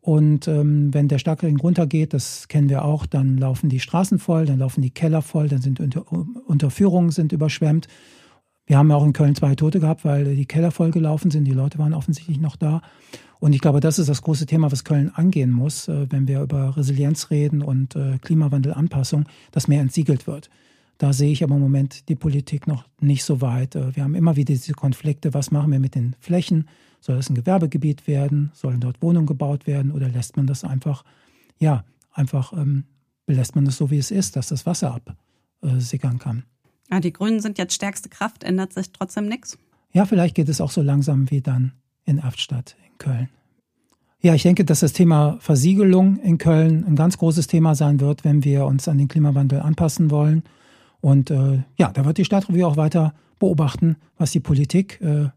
Und 0.00 0.48
ähm, 0.48 0.94
wenn 0.94 1.08
der 1.08 1.18
Starkregen 1.18 1.60
runtergeht, 1.60 2.14
das 2.14 2.48
kennen 2.48 2.70
wir 2.70 2.82
auch, 2.82 3.04
dann 3.04 3.36
laufen 3.36 3.68
die 3.68 3.80
Straßen 3.80 4.18
voll, 4.18 4.46
dann 4.46 4.60
laufen 4.60 4.80
die 4.80 4.88
Keller 4.88 5.20
voll, 5.20 5.48
dann 5.48 5.60
sind 5.60 5.78
Unter 5.78 6.10
Unterführungen 6.46 7.10
sind 7.10 7.32
überschwemmt. 7.32 7.88
Wir 8.68 8.76
haben 8.76 8.90
ja 8.90 8.96
auch 8.96 9.04
in 9.04 9.14
Köln 9.14 9.34
zwei 9.34 9.54
Tote 9.54 9.80
gehabt, 9.80 10.04
weil 10.04 10.36
die 10.36 10.44
Keller 10.44 10.70
voll 10.70 10.90
gelaufen 10.90 11.30
sind. 11.30 11.46
Die 11.46 11.52
Leute 11.52 11.78
waren 11.78 11.94
offensichtlich 11.94 12.38
noch 12.38 12.54
da. 12.54 12.82
Und 13.40 13.54
ich 13.54 13.62
glaube, 13.62 13.80
das 13.80 13.98
ist 13.98 14.10
das 14.10 14.20
große 14.20 14.44
Thema, 14.44 14.70
was 14.70 14.84
Köln 14.84 15.10
angehen 15.14 15.50
muss, 15.50 15.88
äh, 15.88 16.06
wenn 16.10 16.28
wir 16.28 16.42
über 16.42 16.76
Resilienz 16.76 17.30
reden 17.30 17.62
und 17.62 17.96
äh, 17.96 18.18
Klimawandelanpassung, 18.18 19.24
dass 19.52 19.68
mehr 19.68 19.80
entsiegelt 19.80 20.26
wird. 20.26 20.50
Da 20.98 21.14
sehe 21.14 21.32
ich 21.32 21.42
aber 21.42 21.54
im 21.54 21.62
Moment 21.62 22.10
die 22.10 22.14
Politik 22.14 22.66
noch 22.66 22.84
nicht 23.00 23.24
so 23.24 23.40
weit. 23.40 23.74
Äh, 23.74 23.96
wir 23.96 24.04
haben 24.04 24.14
immer 24.14 24.36
wieder 24.36 24.52
diese 24.52 24.74
Konflikte. 24.74 25.32
Was 25.32 25.50
machen 25.50 25.72
wir 25.72 25.78
mit 25.78 25.94
den 25.94 26.14
Flächen? 26.20 26.68
Soll 27.00 27.16
es 27.16 27.30
ein 27.30 27.36
Gewerbegebiet 27.36 28.06
werden? 28.06 28.50
Sollen 28.52 28.80
dort 28.80 29.00
Wohnungen 29.00 29.26
gebaut 29.26 29.66
werden? 29.66 29.92
Oder 29.92 30.10
lässt 30.10 30.36
man 30.36 30.46
das 30.46 30.64
einfach, 30.64 31.04
ja, 31.58 31.84
einfach 32.12 32.52
ähm, 32.52 32.84
belässt 33.24 33.56
man 33.56 33.66
es 33.66 33.78
so, 33.78 33.90
wie 33.90 33.98
es 33.98 34.10
ist, 34.10 34.36
dass 34.36 34.48
das 34.48 34.66
Wasser 34.66 35.00
absickern 35.62 36.18
kann? 36.18 36.42
Ah, 36.90 37.00
die 37.00 37.12
Grünen 37.12 37.40
sind 37.40 37.58
jetzt 37.58 37.74
stärkste 37.74 38.08
Kraft. 38.08 38.44
Ändert 38.44 38.72
sich 38.72 38.92
trotzdem 38.92 39.28
nichts? 39.28 39.58
Ja, 39.92 40.06
vielleicht 40.06 40.34
geht 40.34 40.48
es 40.48 40.60
auch 40.60 40.70
so 40.70 40.82
langsam 40.82 41.30
wie 41.30 41.40
dann 41.40 41.72
in 42.04 42.18
Erftstadt 42.18 42.76
Köln. 42.98 43.28
Ja, 44.20 44.34
ich 44.34 44.42
denke, 44.42 44.64
dass 44.64 44.80
das 44.80 44.92
Thema 44.92 45.36
Versiegelung 45.40 46.18
in 46.18 46.38
Köln 46.38 46.84
ein 46.84 46.96
ganz 46.96 47.18
großes 47.18 47.46
Thema 47.46 47.74
sein 47.76 48.00
wird, 48.00 48.24
wenn 48.24 48.42
wir 48.42 48.66
uns 48.66 48.88
an 48.88 48.98
den 48.98 49.06
Klimawandel 49.06 49.60
anpassen 49.60 50.10
wollen. 50.10 50.42
Und 51.00 51.30
äh, 51.30 51.62
ja, 51.76 51.92
da 51.92 52.04
wird 52.04 52.18
die 52.18 52.24
Stadtrevue 52.24 52.66
auch 52.66 52.76
weiter 52.76 53.14
beobachten, 53.38 53.96
was 54.16 54.32
die 54.32 54.40
Politik 54.40 55.00
äh, 55.00 55.28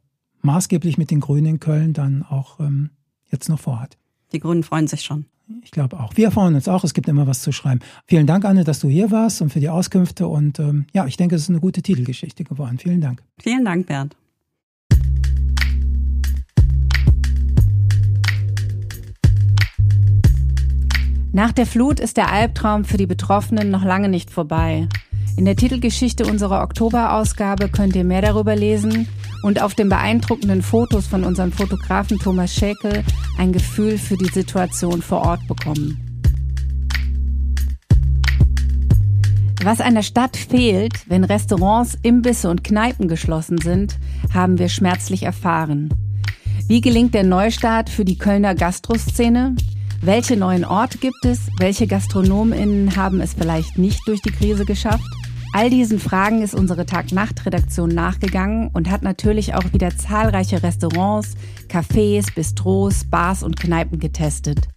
maßgeblich 0.42 0.98
mit 0.98 1.12
den 1.12 1.20
Grünen 1.20 1.46
in 1.46 1.60
Köln 1.60 1.94
dann 1.94 2.24
auch 2.24 2.60
ähm, 2.60 2.90
jetzt 3.30 3.50
noch 3.50 3.60
vorhat. 3.60 3.98
Die 4.32 4.40
Grünen 4.40 4.64
freuen 4.64 4.88
sich 4.88 5.02
schon. 5.02 5.26
Ich 5.64 5.72
glaube 5.72 6.00
auch. 6.00 6.16
Wir 6.16 6.32
freuen 6.32 6.56
uns 6.56 6.68
auch. 6.68 6.84
Es 6.84 6.94
gibt 6.94 7.08
immer 7.08 7.28
was 7.28 7.42
zu 7.42 7.52
schreiben. 7.52 7.80
Vielen 8.06 8.28
Dank, 8.28 8.46
Anne, 8.46 8.64
dass 8.64 8.80
du 8.80 8.90
hier 8.90 9.12
warst 9.12 9.42
und 9.42 9.52
für 9.52 9.60
die 9.60 9.70
Auskünfte. 9.70 10.28
Und 10.28 10.60
ähm, 10.60 10.86
ja, 10.94 11.06
ich 11.06 11.18
denke, 11.18 11.36
es 11.36 11.44
ist 11.44 11.50
eine 11.50 11.60
gute 11.60 11.82
Titelgeschichte 11.82 12.44
geworden. 12.44 12.78
Vielen 12.78 13.02
Dank. 13.02 13.22
Vielen 13.40 13.66
Dank, 13.66 13.88
Bernd. 13.88 14.16
Nach 21.34 21.54
der 21.54 21.66
Flut 21.66 22.02
ist 22.02 22.18
der 22.18 22.32
Albtraum 22.32 22.84
für 22.84 22.98
die 22.98 23.08
Betroffenen 23.08 23.70
noch 23.72 23.86
lange 23.86 24.10
nicht 24.10 24.30
vorbei. 24.30 24.88
In 25.38 25.46
der 25.46 25.56
Titelgeschichte 25.56 26.26
unserer 26.26 26.62
Oktoberausgabe 26.62 27.70
könnt 27.70 27.96
ihr 27.96 28.04
mehr 28.04 28.22
darüber 28.22 28.56
lesen 28.56 29.08
und 29.44 29.62
auf 29.62 29.76
den 29.76 29.90
beeindruckenden 29.90 30.62
Fotos 30.62 31.08
von 31.08 31.24
unserem 31.24 31.52
Fotografen 31.52 32.20
Thomas 32.20 32.54
Schäkel 32.54 33.04
ein 33.38 33.52
Gefühl 33.52 33.98
für 33.98 34.18
die 34.18 34.32
Situation 34.32 35.02
vor 35.02 35.22
Ort 35.22 35.48
bekommen. 35.48 35.98
Was 39.64 39.80
einer 39.80 40.02
Stadt 40.02 40.38
fehlt, 40.38 41.08
wenn 41.08 41.24
Restaurants, 41.24 41.96
Imbisse 42.02 42.50
und 42.50 42.64
Kneipen 42.64 43.08
geschlossen 43.08 43.60
sind, 43.60 44.00
haben 44.34 44.58
wir 44.58 44.70
schmerzlich 44.70 45.24
erfahren. 45.24 45.90
Wie 46.68 46.82
gelingt 46.82 47.14
der 47.14 47.24
Neustart 47.24 47.90
für 47.90 48.04
die 48.04 48.18
Kölner 48.18 48.56
Gastroszene? 48.56 49.56
Welche 50.02 50.36
neuen 50.36 50.66
Orte 50.66 50.98
gibt 50.98 51.26
es? 51.26 51.42
Welche 51.60 51.86
GastronomInnen 51.86 52.96
haben 52.96 53.22
es 53.22 53.36
vielleicht 53.36 53.78
nicht 53.78 54.00
durch 54.08 54.22
die 54.22 54.32
Krise 54.32 54.66
geschafft? 54.66 55.06
All 55.54 55.70
diesen 55.70 56.00
Fragen 56.00 56.42
ist 56.42 56.56
unsere 56.56 56.86
Tag-Nacht-Redaktion 56.86 57.90
nachgegangen 57.90 58.70
und 58.72 58.90
hat 58.90 59.02
natürlich 59.02 59.54
auch 59.54 59.74
wieder 59.74 59.90
zahlreiche 59.90 60.64
Restaurants, 60.64 61.36
Cafés, 61.68 62.34
Bistros, 62.34 63.04
Bars 63.04 63.44
und 63.44 63.60
Kneipen 63.60 64.00
getestet. 64.00 64.70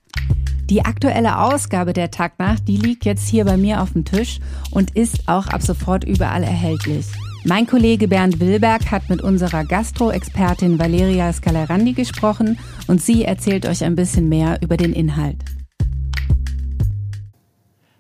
Die 0.69 0.85
aktuelle 0.85 1.39
Ausgabe 1.39 1.93
der 1.93 2.11
Tag-Nacht, 2.11 2.67
die 2.67 2.77
liegt 2.77 3.05
jetzt 3.05 3.29
hier 3.29 3.45
bei 3.45 3.57
mir 3.57 3.83
auf 3.83 3.93
dem 3.93 4.05
Tisch 4.05 4.41
und 4.73 4.97
ist 4.97 5.29
auch 5.29 5.47
ab 5.47 5.63
sofort 5.63 6.03
überall 6.03 6.43
erhältlich. 6.43 7.07
Mein 7.45 7.69
Kollege 7.69 8.09
Bernd 8.09 8.41
Wilberg 8.41 8.91
hat 8.91 9.09
mit 9.09 9.23
unserer 9.23 9.65
Gastro-Expertin 9.65 10.79
Valeria 10.81 11.33
Scalarandi 11.33 11.93
gesprochen 11.93 12.59
und 12.89 13.01
sie 13.01 13.25
erzählt 13.25 13.67
euch 13.67 13.85
ein 13.85 13.95
bisschen 13.95 14.29
mehr 14.29 14.59
über 14.61 14.77
den 14.77 14.93
Inhalt. 14.93 15.45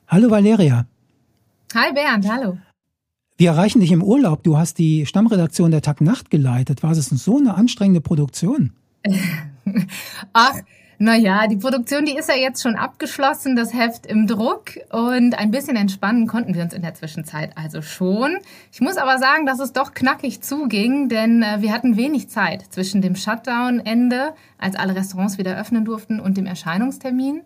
Hallo 0.08 0.30
Valeria. 0.30 0.86
Hi 1.74 1.92
Bernd, 1.92 2.30
hallo. 2.30 2.58
Wir 3.36 3.50
erreichen 3.50 3.80
dich 3.80 3.90
im 3.90 4.00
Urlaub. 4.00 4.44
Du 4.44 4.56
hast 4.56 4.78
die 4.78 5.06
Stammredaktion 5.06 5.72
der 5.72 5.82
Tag 5.82 6.00
Nacht 6.00 6.30
geleitet. 6.30 6.84
War 6.84 6.92
es 6.92 7.06
so 7.06 7.38
eine 7.38 7.56
anstrengende 7.56 8.00
Produktion? 8.00 8.72
Ach, 10.32 10.54
Naja, 10.98 11.48
die 11.48 11.56
Produktion, 11.56 12.04
die 12.04 12.16
ist 12.16 12.28
ja 12.28 12.36
jetzt 12.36 12.62
schon 12.62 12.76
abgeschlossen, 12.76 13.56
das 13.56 13.74
Heft 13.74 14.06
im 14.06 14.28
Druck 14.28 14.78
und 14.92 15.36
ein 15.36 15.50
bisschen 15.50 15.76
entspannen 15.76 16.28
konnten 16.28 16.54
wir 16.54 16.62
uns 16.62 16.72
in 16.72 16.82
der 16.82 16.94
Zwischenzeit 16.94 17.56
also 17.56 17.82
schon. 17.82 18.38
Ich 18.72 18.80
muss 18.80 18.96
aber 18.96 19.18
sagen, 19.18 19.44
dass 19.44 19.58
es 19.58 19.72
doch 19.72 19.92
knackig 19.92 20.40
zuging, 20.42 21.08
denn 21.08 21.42
äh, 21.42 21.60
wir 21.60 21.72
hatten 21.72 21.96
wenig 21.96 22.28
Zeit 22.28 22.62
zwischen 22.70 23.02
dem 23.02 23.16
Shutdown-Ende, 23.16 24.34
als 24.56 24.76
alle 24.76 24.94
Restaurants 24.94 25.36
wieder 25.36 25.58
öffnen 25.58 25.84
durften, 25.84 26.20
und 26.20 26.36
dem 26.36 26.46
Erscheinungstermin. 26.46 27.42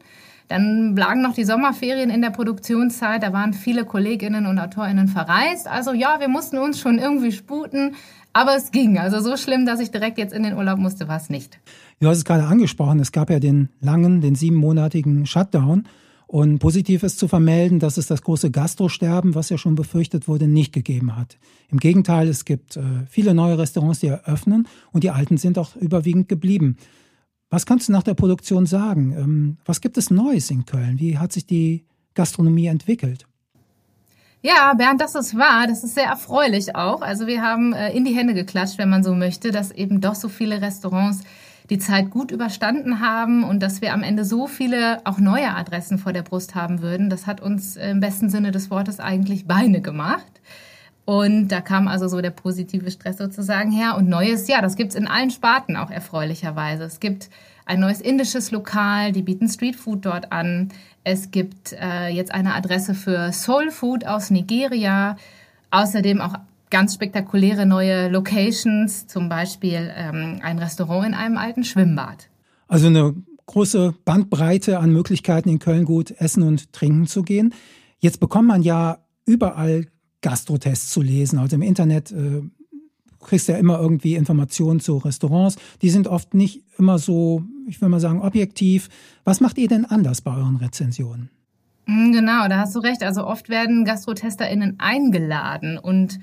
Dann 0.48 0.96
lagen 0.96 1.20
noch 1.20 1.34
die 1.34 1.44
Sommerferien 1.44 2.08
in 2.08 2.22
der 2.22 2.30
Produktionszeit, 2.30 3.22
da 3.22 3.32
waren 3.32 3.52
viele 3.52 3.84
Kolleginnen 3.84 4.46
und 4.46 4.58
Autorinnen 4.58 5.08
verreist. 5.08 5.68
Also 5.68 5.92
ja, 5.92 6.20
wir 6.20 6.28
mussten 6.28 6.56
uns 6.56 6.80
schon 6.80 6.98
irgendwie 6.98 7.32
sputen, 7.32 7.94
aber 8.32 8.56
es 8.56 8.70
ging. 8.70 8.98
Also 8.98 9.20
so 9.20 9.36
schlimm, 9.36 9.66
dass 9.66 9.78
ich 9.78 9.90
direkt 9.90 10.16
jetzt 10.16 10.32
in 10.32 10.42
den 10.42 10.56
Urlaub 10.56 10.78
musste, 10.78 11.06
war 11.06 11.18
es 11.18 11.28
nicht. 11.28 11.58
Du 12.00 12.08
hast 12.08 12.18
es 12.18 12.24
gerade 12.24 12.44
angesprochen, 12.44 12.98
es 13.00 13.12
gab 13.12 13.28
ja 13.28 13.40
den 13.40 13.68
langen, 13.80 14.20
den 14.20 14.34
siebenmonatigen 14.34 15.26
Shutdown. 15.26 15.84
Und 16.26 16.58
positiv 16.58 17.04
ist 17.04 17.18
zu 17.18 17.26
vermelden, 17.26 17.78
dass 17.78 17.96
es 17.96 18.06
das 18.06 18.20
große 18.20 18.50
Gastrosterben, 18.50 19.34
was 19.34 19.48
ja 19.48 19.56
schon 19.56 19.74
befürchtet 19.74 20.28
wurde, 20.28 20.46
nicht 20.46 20.74
gegeben 20.74 21.16
hat. 21.16 21.38
Im 21.70 21.78
Gegenteil, 21.78 22.28
es 22.28 22.44
gibt 22.44 22.76
äh, 22.76 22.82
viele 23.08 23.32
neue 23.32 23.58
Restaurants, 23.58 24.00
die 24.00 24.08
eröffnen 24.08 24.68
und 24.92 25.04
die 25.04 25.10
alten 25.10 25.38
sind 25.38 25.58
auch 25.58 25.74
überwiegend 25.76 26.28
geblieben. 26.28 26.76
Was 27.50 27.64
kannst 27.64 27.88
du 27.88 27.92
nach 27.92 28.02
der 28.02 28.14
Produktion 28.14 28.66
sagen? 28.66 29.12
Ähm, 29.12 29.56
was 29.64 29.80
gibt 29.80 29.96
es 29.96 30.10
Neues 30.10 30.50
in 30.50 30.66
Köln? 30.66 30.98
Wie 30.98 31.18
hat 31.18 31.32
sich 31.32 31.46
die 31.46 31.86
Gastronomie 32.14 32.66
entwickelt? 32.66 33.26
Ja, 34.42 34.74
Bernd, 34.74 35.00
das 35.00 35.14
ist 35.14 35.36
wahr. 35.36 35.66
Das 35.66 35.82
ist 35.82 35.94
sehr 35.94 36.06
erfreulich 36.06 36.76
auch. 36.76 37.00
Also 37.00 37.26
wir 37.26 37.42
haben 37.42 37.72
äh, 37.72 37.92
in 37.92 38.04
die 38.04 38.14
Hände 38.14 38.34
geklatscht, 38.34 38.78
wenn 38.78 38.90
man 38.90 39.02
so 39.02 39.14
möchte, 39.14 39.50
dass 39.50 39.70
eben 39.72 40.00
doch 40.00 40.14
so 40.14 40.28
viele 40.28 40.60
Restaurants 40.60 41.22
die 41.70 41.78
Zeit 41.78 42.10
gut 42.10 42.30
überstanden 42.30 43.00
haben 43.00 43.44
und 43.44 43.62
dass 43.62 43.80
wir 43.82 43.92
am 43.92 44.02
Ende 44.02 44.24
so 44.24 44.46
viele 44.46 45.04
auch 45.04 45.18
neue 45.18 45.54
Adressen 45.54 45.98
vor 45.98 46.12
der 46.12 46.22
Brust 46.22 46.54
haben 46.54 46.82
würden. 46.82 47.10
Das 47.10 47.26
hat 47.26 47.40
uns 47.40 47.76
im 47.76 48.00
besten 48.00 48.30
Sinne 48.30 48.52
des 48.52 48.70
Wortes 48.70 49.00
eigentlich 49.00 49.46
Beine 49.46 49.80
gemacht. 49.82 50.40
Und 51.08 51.48
da 51.48 51.62
kam 51.62 51.88
also 51.88 52.06
so 52.06 52.20
der 52.20 52.28
positive 52.28 52.90
Stress 52.90 53.16
sozusagen 53.16 53.72
her. 53.72 53.96
Und 53.96 54.10
Neues, 54.10 54.46
ja, 54.46 54.60
das 54.60 54.76
gibt's 54.76 54.94
in 54.94 55.06
allen 55.06 55.30
Sparten 55.30 55.74
auch 55.74 55.90
erfreulicherweise. 55.90 56.84
Es 56.84 57.00
gibt 57.00 57.30
ein 57.64 57.80
neues 57.80 58.02
indisches 58.02 58.50
Lokal, 58.50 59.12
die 59.12 59.22
bieten 59.22 59.48
Streetfood 59.48 60.04
dort 60.04 60.32
an. 60.32 60.68
Es 61.04 61.30
gibt 61.30 61.72
äh, 61.72 62.08
jetzt 62.08 62.30
eine 62.30 62.54
Adresse 62.54 62.92
für 62.92 63.32
Soul 63.32 63.70
Food 63.70 64.06
aus 64.06 64.28
Nigeria. 64.28 65.16
Außerdem 65.70 66.20
auch 66.20 66.34
ganz 66.68 66.92
spektakuläre 66.92 67.64
neue 67.64 68.10
Locations, 68.10 69.06
zum 69.06 69.30
Beispiel 69.30 69.90
ähm, 69.96 70.40
ein 70.42 70.58
Restaurant 70.58 71.06
in 71.06 71.14
einem 71.14 71.38
alten 71.38 71.64
Schwimmbad. 71.64 72.28
Also 72.66 72.88
eine 72.88 73.14
große 73.46 73.94
Bandbreite 74.04 74.78
an 74.78 74.92
Möglichkeiten 74.92 75.48
in 75.48 75.58
Köln 75.58 75.86
gut 75.86 76.10
essen 76.18 76.42
und 76.42 76.70
trinken 76.74 77.06
zu 77.06 77.22
gehen. 77.22 77.54
Jetzt 77.98 78.20
bekommt 78.20 78.48
man 78.48 78.62
ja 78.62 78.98
überall 79.24 79.86
Gastrotests 80.20 80.90
zu 80.90 81.02
lesen. 81.02 81.38
Also 81.38 81.56
im 81.56 81.62
Internet 81.62 82.10
äh, 82.12 82.42
kriegst 83.20 83.48
du 83.48 83.52
ja 83.52 83.58
immer 83.58 83.78
irgendwie 83.78 84.14
Informationen 84.14 84.80
zu 84.80 84.96
Restaurants. 84.98 85.56
Die 85.82 85.90
sind 85.90 86.08
oft 86.08 86.34
nicht 86.34 86.64
immer 86.78 86.98
so, 86.98 87.44
ich 87.66 87.80
will 87.80 87.88
mal 87.88 88.00
sagen, 88.00 88.20
objektiv. 88.20 88.88
Was 89.24 89.40
macht 89.40 89.58
ihr 89.58 89.68
denn 89.68 89.84
anders 89.84 90.20
bei 90.20 90.34
euren 90.34 90.56
Rezensionen? 90.56 91.30
Mm, 91.86 92.12
genau, 92.12 92.48
da 92.48 92.58
hast 92.58 92.74
du 92.74 92.80
recht. 92.80 93.02
Also 93.02 93.26
oft 93.26 93.48
werden 93.48 93.84
GastrotesterInnen 93.84 94.76
eingeladen 94.78 95.78
und 95.78 96.18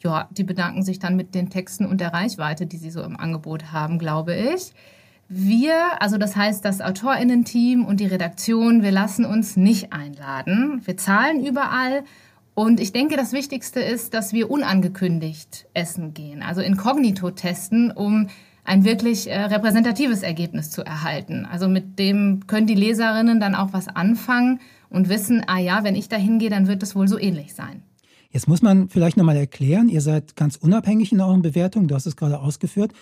ja, 0.00 0.28
die 0.32 0.44
bedanken 0.44 0.82
sich 0.82 0.98
dann 0.98 1.14
mit 1.14 1.34
den 1.34 1.48
Texten 1.48 1.86
und 1.86 2.00
der 2.00 2.12
Reichweite, 2.12 2.66
die 2.66 2.76
sie 2.76 2.90
so 2.90 3.02
im 3.02 3.16
Angebot 3.16 3.72
haben, 3.72 3.98
glaube 3.98 4.34
ich. 4.34 4.72
Wir, 5.28 6.02
also 6.02 6.18
das 6.18 6.34
heißt 6.36 6.64
das 6.64 6.80
AutorInnen-Team 6.80 7.84
und 7.84 8.00
die 8.00 8.06
Redaktion, 8.06 8.82
wir 8.82 8.90
lassen 8.90 9.24
uns 9.24 9.56
nicht 9.56 9.92
einladen. 9.92 10.82
Wir 10.84 10.96
zahlen 10.96 11.46
überall 11.46 12.02
und 12.54 12.80
ich 12.80 12.92
denke, 12.92 13.16
das 13.16 13.32
Wichtigste 13.32 13.80
ist, 13.80 14.12
dass 14.14 14.32
wir 14.32 14.50
unangekündigt 14.50 15.66
essen 15.72 16.12
gehen, 16.12 16.42
also 16.42 16.60
inkognito 16.60 17.30
testen, 17.30 17.90
um 17.90 18.28
ein 18.64 18.84
wirklich 18.84 19.28
äh, 19.28 19.40
repräsentatives 19.40 20.22
Ergebnis 20.22 20.70
zu 20.70 20.84
erhalten. 20.84 21.46
Also 21.46 21.68
mit 21.68 21.98
dem 21.98 22.46
können 22.46 22.66
die 22.66 22.74
Leserinnen 22.74 23.40
dann 23.40 23.54
auch 23.54 23.72
was 23.72 23.88
anfangen 23.88 24.60
und 24.88 25.08
wissen, 25.08 25.42
ah 25.46 25.58
ja, 25.58 25.82
wenn 25.82 25.96
ich 25.96 26.08
da 26.08 26.16
hingehe, 26.16 26.50
dann 26.50 26.68
wird 26.68 26.82
es 26.82 26.94
wohl 26.94 27.08
so 27.08 27.18
ähnlich 27.18 27.54
sein. 27.54 27.82
Jetzt 28.30 28.48
muss 28.48 28.62
man 28.62 28.88
vielleicht 28.88 29.16
nochmal 29.16 29.36
erklären, 29.36 29.88
ihr 29.88 30.00
seid 30.00 30.36
ganz 30.36 30.56
unabhängig 30.56 31.12
in 31.12 31.20
euren 31.20 31.42
Bewertungen, 31.42 31.88
du 31.88 31.94
hast 31.94 32.06
es 32.06 32.16
gerade 32.16 32.40
ausgeführt. 32.40 32.92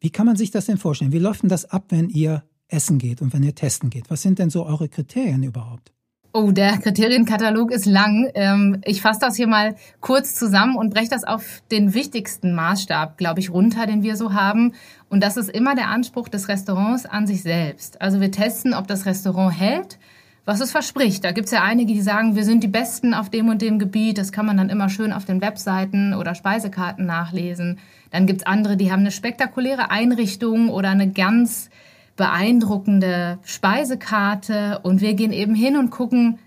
Wie 0.00 0.10
kann 0.10 0.26
man 0.26 0.36
sich 0.36 0.50
das 0.50 0.66
denn 0.66 0.76
vorstellen? 0.76 1.12
Wie 1.12 1.18
läuft 1.18 1.42
denn 1.42 1.48
das 1.48 1.64
ab, 1.64 1.86
wenn 1.88 2.08
ihr 2.08 2.44
essen 2.68 2.98
geht 2.98 3.22
und 3.22 3.32
wenn 3.32 3.42
ihr 3.42 3.54
testen 3.54 3.90
geht? 3.90 4.10
Was 4.10 4.22
sind 4.22 4.38
denn 4.38 4.50
so 4.50 4.66
eure 4.66 4.88
Kriterien 4.88 5.42
überhaupt? 5.42 5.92
Oh, 6.38 6.50
der 6.50 6.76
Kriterienkatalog 6.76 7.70
ist 7.70 7.86
lang. 7.86 8.30
Ähm, 8.34 8.82
ich 8.84 9.00
fasse 9.00 9.20
das 9.20 9.36
hier 9.36 9.46
mal 9.46 9.74
kurz 10.02 10.34
zusammen 10.34 10.76
und 10.76 10.92
breche 10.92 11.08
das 11.08 11.24
auf 11.24 11.62
den 11.70 11.94
wichtigsten 11.94 12.54
Maßstab, 12.54 13.16
glaube 13.16 13.40
ich, 13.40 13.48
runter, 13.48 13.86
den 13.86 14.02
wir 14.02 14.16
so 14.16 14.34
haben. 14.34 14.74
Und 15.08 15.22
das 15.22 15.38
ist 15.38 15.48
immer 15.48 15.74
der 15.74 15.88
Anspruch 15.88 16.28
des 16.28 16.48
Restaurants 16.48 17.06
an 17.06 17.26
sich 17.26 17.42
selbst. 17.42 18.02
Also 18.02 18.20
wir 18.20 18.30
testen, 18.30 18.74
ob 18.74 18.86
das 18.86 19.06
Restaurant 19.06 19.58
hält, 19.58 19.98
was 20.44 20.60
es 20.60 20.72
verspricht. 20.72 21.24
Da 21.24 21.32
gibt 21.32 21.46
es 21.46 21.52
ja 21.52 21.62
einige, 21.62 21.94
die 21.94 22.02
sagen, 22.02 22.36
wir 22.36 22.44
sind 22.44 22.62
die 22.62 22.68
Besten 22.68 23.14
auf 23.14 23.30
dem 23.30 23.48
und 23.48 23.62
dem 23.62 23.78
Gebiet. 23.78 24.18
Das 24.18 24.30
kann 24.30 24.44
man 24.44 24.58
dann 24.58 24.68
immer 24.68 24.90
schön 24.90 25.14
auf 25.14 25.24
den 25.24 25.40
Webseiten 25.40 26.12
oder 26.12 26.34
Speisekarten 26.34 27.06
nachlesen. 27.06 27.78
Dann 28.10 28.26
gibt 28.26 28.42
es 28.42 28.46
andere, 28.46 28.76
die 28.76 28.92
haben 28.92 29.00
eine 29.00 29.10
spektakuläre 29.10 29.90
Einrichtung 29.90 30.68
oder 30.68 30.90
eine 30.90 31.10
ganz 31.10 31.70
beeindruckende 32.16 33.38
Speisekarte 33.44 34.80
und 34.82 35.00
wir 35.00 35.14
gehen 35.14 35.32
eben 35.32 35.54
hin 35.54 35.76
und 35.76 35.90
gucken, 35.90 36.38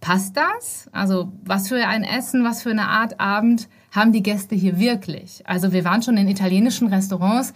passt 0.00 0.36
das? 0.36 0.88
Also 0.92 1.32
was 1.44 1.68
für 1.68 1.86
ein 1.86 2.04
Essen, 2.04 2.44
was 2.44 2.62
für 2.62 2.70
eine 2.70 2.88
Art 2.88 3.20
Abend 3.20 3.68
haben 3.90 4.12
die 4.12 4.22
Gäste 4.22 4.54
hier 4.54 4.78
wirklich? 4.78 5.42
Also 5.44 5.72
wir 5.72 5.84
waren 5.84 6.02
schon 6.02 6.16
in 6.16 6.28
italienischen 6.28 6.88
Restaurants, 6.88 7.52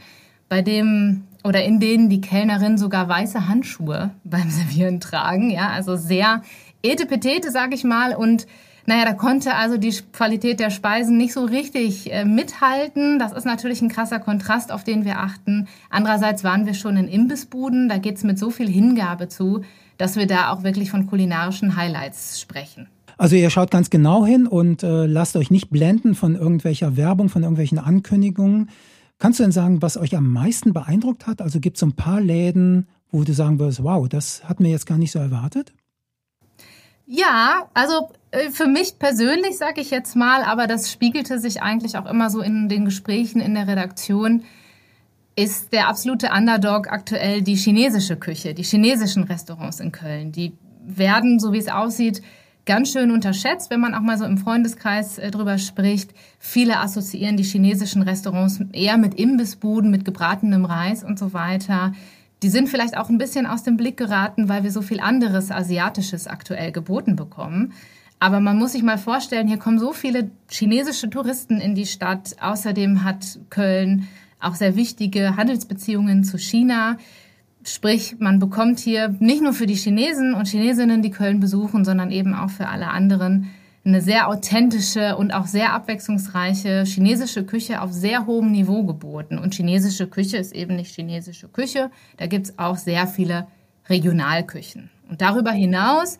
bei 0.48 0.60
dem 0.60 1.24
oder 1.44 1.64
in 1.64 1.80
denen 1.80 2.10
die 2.10 2.20
Kellnerinnen 2.20 2.78
sogar 2.78 3.08
weiße 3.08 3.48
Handschuhe 3.48 4.10
beim 4.24 4.50
Servieren 4.50 5.00
tragen, 5.00 5.50
ja, 5.50 5.70
also 5.70 5.96
sehr 5.96 6.42
etepetete, 6.82 7.50
sag 7.50 7.72
ich 7.72 7.84
mal 7.84 8.14
und 8.14 8.46
naja, 8.86 9.04
da 9.04 9.12
konnte 9.12 9.54
also 9.54 9.76
die 9.76 9.94
Qualität 10.12 10.60
der 10.60 10.70
Speisen 10.70 11.16
nicht 11.16 11.32
so 11.32 11.44
richtig 11.44 12.12
äh, 12.12 12.24
mithalten. 12.24 13.18
Das 13.18 13.32
ist 13.32 13.44
natürlich 13.44 13.80
ein 13.82 13.88
krasser 13.88 14.18
Kontrast, 14.18 14.72
auf 14.72 14.84
den 14.84 15.04
wir 15.04 15.20
achten. 15.20 15.68
Andererseits 15.90 16.42
waren 16.42 16.66
wir 16.66 16.74
schon 16.74 16.96
in 16.96 17.08
Imbissbuden, 17.08 17.88
da 17.88 17.98
geht's 17.98 18.24
mit 18.24 18.38
so 18.38 18.50
viel 18.50 18.68
Hingabe 18.68 19.28
zu, 19.28 19.62
dass 19.98 20.16
wir 20.16 20.26
da 20.26 20.50
auch 20.50 20.64
wirklich 20.64 20.90
von 20.90 21.06
kulinarischen 21.06 21.76
Highlights 21.76 22.40
sprechen. 22.40 22.88
Also 23.18 23.36
ihr 23.36 23.50
schaut 23.50 23.70
ganz 23.70 23.88
genau 23.90 24.26
hin 24.26 24.46
und 24.48 24.82
äh, 24.82 25.06
lasst 25.06 25.36
euch 25.36 25.50
nicht 25.50 25.70
blenden 25.70 26.14
von 26.14 26.34
irgendwelcher 26.34 26.96
Werbung, 26.96 27.28
von 27.28 27.42
irgendwelchen 27.42 27.78
Ankündigungen. 27.78 28.70
Kannst 29.18 29.38
du 29.38 29.44
denn 29.44 29.52
sagen, 29.52 29.80
was 29.82 29.96
euch 29.96 30.16
am 30.16 30.28
meisten 30.32 30.72
beeindruckt 30.72 31.28
hat? 31.28 31.40
Also 31.40 31.60
gibt 31.60 31.76
es 31.76 31.80
so 31.80 31.86
ein 31.86 31.92
paar 31.92 32.20
Läden, 32.20 32.88
wo 33.12 33.22
du 33.22 33.32
sagen 33.32 33.60
würdest, 33.60 33.84
wow, 33.84 34.08
das 34.08 34.42
hat 34.48 34.58
mir 34.58 34.70
jetzt 34.70 34.86
gar 34.86 34.98
nicht 34.98 35.12
so 35.12 35.20
erwartet? 35.20 35.72
Ja, 37.06 37.68
also 37.74 38.08
für 38.50 38.66
mich 38.66 38.98
persönlich 38.98 39.58
sage 39.58 39.80
ich 39.80 39.90
jetzt 39.90 40.16
mal, 40.16 40.42
aber 40.42 40.66
das 40.66 40.90
spiegelte 40.90 41.38
sich 41.38 41.62
eigentlich 41.62 41.96
auch 41.96 42.06
immer 42.06 42.30
so 42.30 42.40
in 42.40 42.68
den 42.68 42.84
Gesprächen 42.84 43.40
in 43.40 43.54
der 43.54 43.68
Redaktion, 43.68 44.44
ist 45.36 45.72
der 45.72 45.88
absolute 45.88 46.30
Underdog 46.30 46.90
aktuell 46.90 47.42
die 47.42 47.54
chinesische 47.54 48.16
Küche, 48.16 48.54
die 48.54 48.62
chinesischen 48.62 49.24
Restaurants 49.24 49.80
in 49.80 49.92
Köln. 49.92 50.32
Die 50.32 50.52
werden, 50.84 51.40
so 51.40 51.52
wie 51.52 51.58
es 51.58 51.68
aussieht, 51.68 52.22
ganz 52.64 52.92
schön 52.92 53.10
unterschätzt, 53.10 53.70
wenn 53.70 53.80
man 53.80 53.94
auch 53.94 54.00
mal 54.00 54.18
so 54.18 54.24
im 54.24 54.38
Freundeskreis 54.38 55.18
äh, 55.18 55.30
drüber 55.30 55.58
spricht. 55.58 56.12
Viele 56.38 56.78
assoziieren 56.78 57.36
die 57.36 57.42
chinesischen 57.42 58.02
Restaurants 58.02 58.60
eher 58.72 58.98
mit 58.98 59.14
Imbissbuden, 59.14 59.90
mit 59.90 60.04
gebratenem 60.04 60.64
Reis 60.64 61.02
und 61.02 61.18
so 61.18 61.32
weiter. 61.32 61.92
Die 62.42 62.48
sind 62.48 62.68
vielleicht 62.68 62.96
auch 62.96 63.08
ein 63.08 63.18
bisschen 63.18 63.46
aus 63.46 63.62
dem 63.62 63.76
Blick 63.76 63.96
geraten, 63.96 64.48
weil 64.48 64.64
wir 64.64 64.72
so 64.72 64.82
viel 64.82 65.00
anderes 65.00 65.50
Asiatisches 65.50 66.26
aktuell 66.26 66.72
geboten 66.72 67.16
bekommen. 67.16 67.72
Aber 68.22 68.38
man 68.38 68.56
muss 68.56 68.70
sich 68.70 68.84
mal 68.84 68.98
vorstellen, 68.98 69.48
hier 69.48 69.58
kommen 69.58 69.80
so 69.80 69.92
viele 69.92 70.30
chinesische 70.48 71.10
Touristen 71.10 71.60
in 71.60 71.74
die 71.74 71.86
Stadt. 71.86 72.36
Außerdem 72.40 73.02
hat 73.02 73.40
Köln 73.50 74.06
auch 74.38 74.54
sehr 74.54 74.76
wichtige 74.76 75.34
Handelsbeziehungen 75.34 76.22
zu 76.22 76.38
China. 76.38 76.98
Sprich, 77.64 78.14
man 78.20 78.38
bekommt 78.38 78.78
hier 78.78 79.08
nicht 79.18 79.42
nur 79.42 79.52
für 79.52 79.66
die 79.66 79.74
Chinesen 79.74 80.34
und 80.34 80.46
Chinesinnen, 80.46 81.02
die 81.02 81.10
Köln 81.10 81.40
besuchen, 81.40 81.84
sondern 81.84 82.12
eben 82.12 82.32
auch 82.32 82.50
für 82.50 82.68
alle 82.68 82.90
anderen 82.90 83.50
eine 83.84 84.00
sehr 84.00 84.28
authentische 84.28 85.16
und 85.16 85.32
auch 85.32 85.48
sehr 85.48 85.72
abwechslungsreiche 85.72 86.84
chinesische 86.84 87.44
Küche 87.44 87.82
auf 87.82 87.92
sehr 87.92 88.26
hohem 88.26 88.52
Niveau 88.52 88.84
geboten. 88.84 89.36
Und 89.36 89.54
chinesische 89.54 90.06
Küche 90.06 90.36
ist 90.36 90.54
eben 90.54 90.76
nicht 90.76 90.94
chinesische 90.94 91.48
Küche. 91.48 91.90
Da 92.18 92.28
gibt's 92.28 92.56
auch 92.56 92.76
sehr 92.76 93.08
viele 93.08 93.48
Regionalküchen. 93.88 94.90
Und 95.10 95.20
darüber 95.20 95.50
hinaus, 95.50 96.18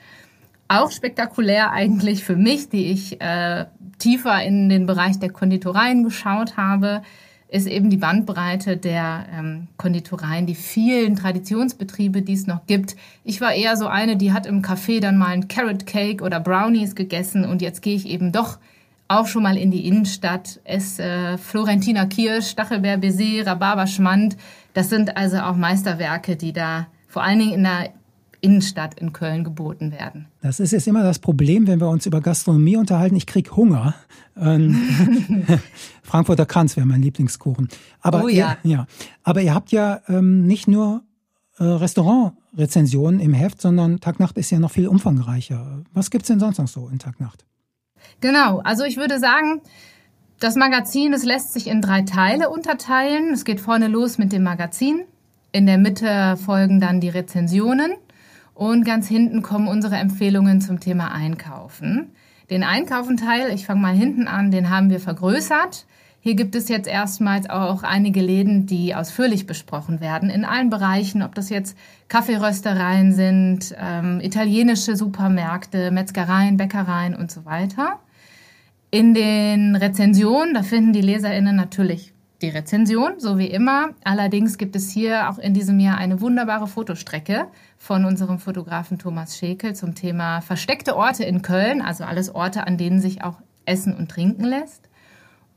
auch 0.69 0.91
spektakulär 0.91 1.71
eigentlich 1.71 2.25
für 2.25 2.37
mich, 2.37 2.69
die 2.69 2.87
ich 2.87 3.21
äh, 3.21 3.67
tiefer 3.99 4.43
in 4.43 4.69
den 4.69 4.87
Bereich 4.87 5.19
der 5.19 5.31
Konditoreien 5.31 6.03
geschaut 6.05 6.57
habe, 6.57 7.03
ist 7.53 7.67
eben 7.67 7.91
die 7.91 7.99
Bandbreite 7.99 8.79
der 8.79 9.27
ähm, 9.31 9.69
Konditoreien, 9.77 10.47
die 10.47 10.55
vielen 10.55 11.17
Traditionsbetriebe, 11.17 12.23
die 12.23 12.33
es 12.33 12.47
noch 12.47 12.67
gibt. 12.67 12.97
Ich 13.25 13.43
war 13.43 13.53
eher 13.53 13.77
so 13.77 13.87
eine, 13.87 14.17
die 14.17 14.33
hat 14.33 14.47
im 14.47 14.63
Café 14.63 15.01
dann 15.01 15.19
mal 15.19 15.29
ein 15.29 15.49
Carrot 15.49 15.85
Cake 15.85 16.25
oder 16.25 16.41
Brownies 16.41 16.95
gegessen 16.95 17.45
und 17.45 17.61
jetzt 17.61 17.83
gehe 17.83 17.95
ich 17.95 18.09
eben 18.09 18.33
doch 18.33 18.59
auch 19.09 19.27
schon 19.27 19.43
mal 19.43 19.59
in 19.59 19.71
die 19.71 19.87
Innenstadt, 19.87 20.61
esse 20.65 21.03
äh, 21.03 21.39
Florentiner 21.39 22.07
Kirsch, 22.07 22.49
Stachelbeer 22.49 22.97
Baiser, 22.97 23.47
Rhabarberschmand. 23.47 24.39
Das 24.73 24.89
sind 24.89 25.19
also 25.19 25.39
auch 25.41 25.57
Meisterwerke, 25.57 26.37
die 26.37 26.55
da 26.55 26.87
vor 27.09 27.23
allen 27.23 27.39
Dingen 27.39 27.53
in 27.53 27.63
der 27.65 27.91
Innenstadt 28.43 28.99
in 28.99 29.13
Köln 29.13 29.45
geboten 29.45 29.93
werden. 29.93 30.27
Das 30.43 30.61
ist 30.61 30.73
jetzt 30.73 30.89
immer 30.89 31.05
das 31.05 31.21
Problem, 31.21 31.69
wenn 31.69 31.81
wir 31.81 31.89
uns 31.89 32.07
über 32.07 32.21
Gastronomie 32.21 32.77
unterhalten. 32.77 33.15
Ich 33.15 33.27
krieg 33.27 33.57
Hunger. 33.57 33.95
Ähm, 34.37 35.47
Frankfurter 36.03 36.45
Kranz 36.45 36.77
wäre 36.77 36.85
mein 36.85 37.03
Lieblingskuchen. 37.03 37.69
Aber 38.01 38.25
oh 38.25 38.29
ja. 38.29 38.59
Ihr, 38.65 38.71
ja. 38.71 38.87
Aber 39.23 39.43
ihr 39.43 39.55
habt 39.55 39.71
ja 39.71 40.01
ähm, 40.09 40.45
nicht 40.47 40.67
nur 40.67 41.03
äh, 41.59 41.65
Restaurantrezensionen 41.65 43.21
im 43.21 43.33
Heft, 43.33 43.61
sondern 43.61 44.01
Tag-Nacht 44.01 44.37
ist 44.37 44.51
ja 44.51 44.59
noch 44.59 44.73
viel 44.73 44.89
umfangreicher. 44.89 45.83
Was 45.93 46.11
gibt's 46.11 46.27
denn 46.27 46.41
sonst 46.41 46.59
noch 46.59 46.69
so 46.69 46.89
in 46.89 46.99
Tag-Nacht? 46.99 47.45
Genau, 48.21 48.59
also 48.59 48.83
ich 48.83 48.97
würde 48.97 49.21
sagen, 49.21 49.61
das 50.41 50.57
Magazin, 50.57 51.13
es 51.13 51.25
lässt 51.25 51.53
sich 51.53 51.69
in 51.69 51.81
drei 51.81 52.03
Teile 52.03 52.51
unterteilen. 52.51 53.33
Es 53.33 53.45
geht 53.45 53.61
vorne 53.61 53.87
los 53.87 54.19
mit 54.19 54.33
dem 54.33 54.43
Magazin. 54.43 55.05
In 55.53 55.67
der 55.67 55.79
Mitte 55.79 56.37
folgen 56.45 56.81
dann 56.81 57.01
die 57.01 57.11
Rezensionen. 57.11 57.93
Und 58.55 58.85
ganz 58.85 59.09
hinten 59.09 59.43
kommen 59.43 59.69
unsere 59.69 59.97
Empfehlungen 59.97 60.61
zum 60.61 60.81
Thema 60.81 61.13
Einkaufen. 61.13 62.13
Den 62.51 62.65
Einkaufenteil, 62.65 63.51
ich 63.55 63.67
fange 63.67 63.81
mal 63.81 63.95
hinten 63.95 64.29
an, 64.29 64.51
den 64.51 64.69
haben 64.69 64.91
wir 64.91 65.01
vergrößert. 65.01 65.87
Hier 66.21 66.37
gibt 66.37 66.55
es 66.55 66.69
jetzt 66.69 66.87
erstmals 66.87 67.51
auch 67.51 67.83
einige 67.83 68.21
Läden, 68.21 68.67
die 68.67 68.95
ausführlich 68.95 69.47
besprochen 69.47 70.01
werden, 70.01 70.31
in 70.31 70.45
allen 70.45 70.71
Bereichen, 70.71 71.23
ob 71.23 71.35
das 71.35 71.49
jetzt 71.51 71.77
Kaffeeröstereien 72.09 73.13
sind, 73.13 73.75
ähm, 73.77 74.21
italienische 74.21 74.95
Supermärkte, 74.95 75.91
Metzgereien, 75.91 76.59
Bäckereien 76.59 77.17
und 77.17 77.33
so 77.33 77.45
weiter. 77.45 77.99
In 78.93 79.15
den 79.15 79.75
Rezensionen, 79.75 80.55
da 80.55 80.63
finden 80.63 80.93
die 80.93 81.01
Leserinnen 81.01 81.57
natürlich 81.57 82.12
die 82.43 82.49
Rezension, 82.49 83.19
so 83.19 83.39
wie 83.39 83.47
immer. 83.47 83.91
Allerdings 84.05 84.59
gibt 84.59 84.77
es 84.77 84.91
hier 84.91 85.31
auch 85.31 85.39
in 85.39 85.55
diesem 85.55 85.81
Jahr 85.81 85.97
eine 85.97 86.21
wunderbare 86.21 86.67
Fotostrecke 86.67 87.47
von 87.79 88.05
unserem 88.05 88.39
Fotografen 88.39 88.99
Thomas 88.99 89.39
Schekel 89.39 89.75
zum 89.75 89.95
Thema 89.95 90.41
versteckte 90.41 90.97
Orte 90.97 91.25
in 91.25 91.43
Köln, 91.43 91.81
also 91.81 92.05
alles 92.05 92.35
Orte, 92.35 92.67
an 92.67 92.77
denen 92.77 93.01
sich 93.01 93.23
auch 93.23 93.37
essen 93.65 93.95
und 93.97 94.11
trinken 94.11 94.45
lässt. 94.45 94.89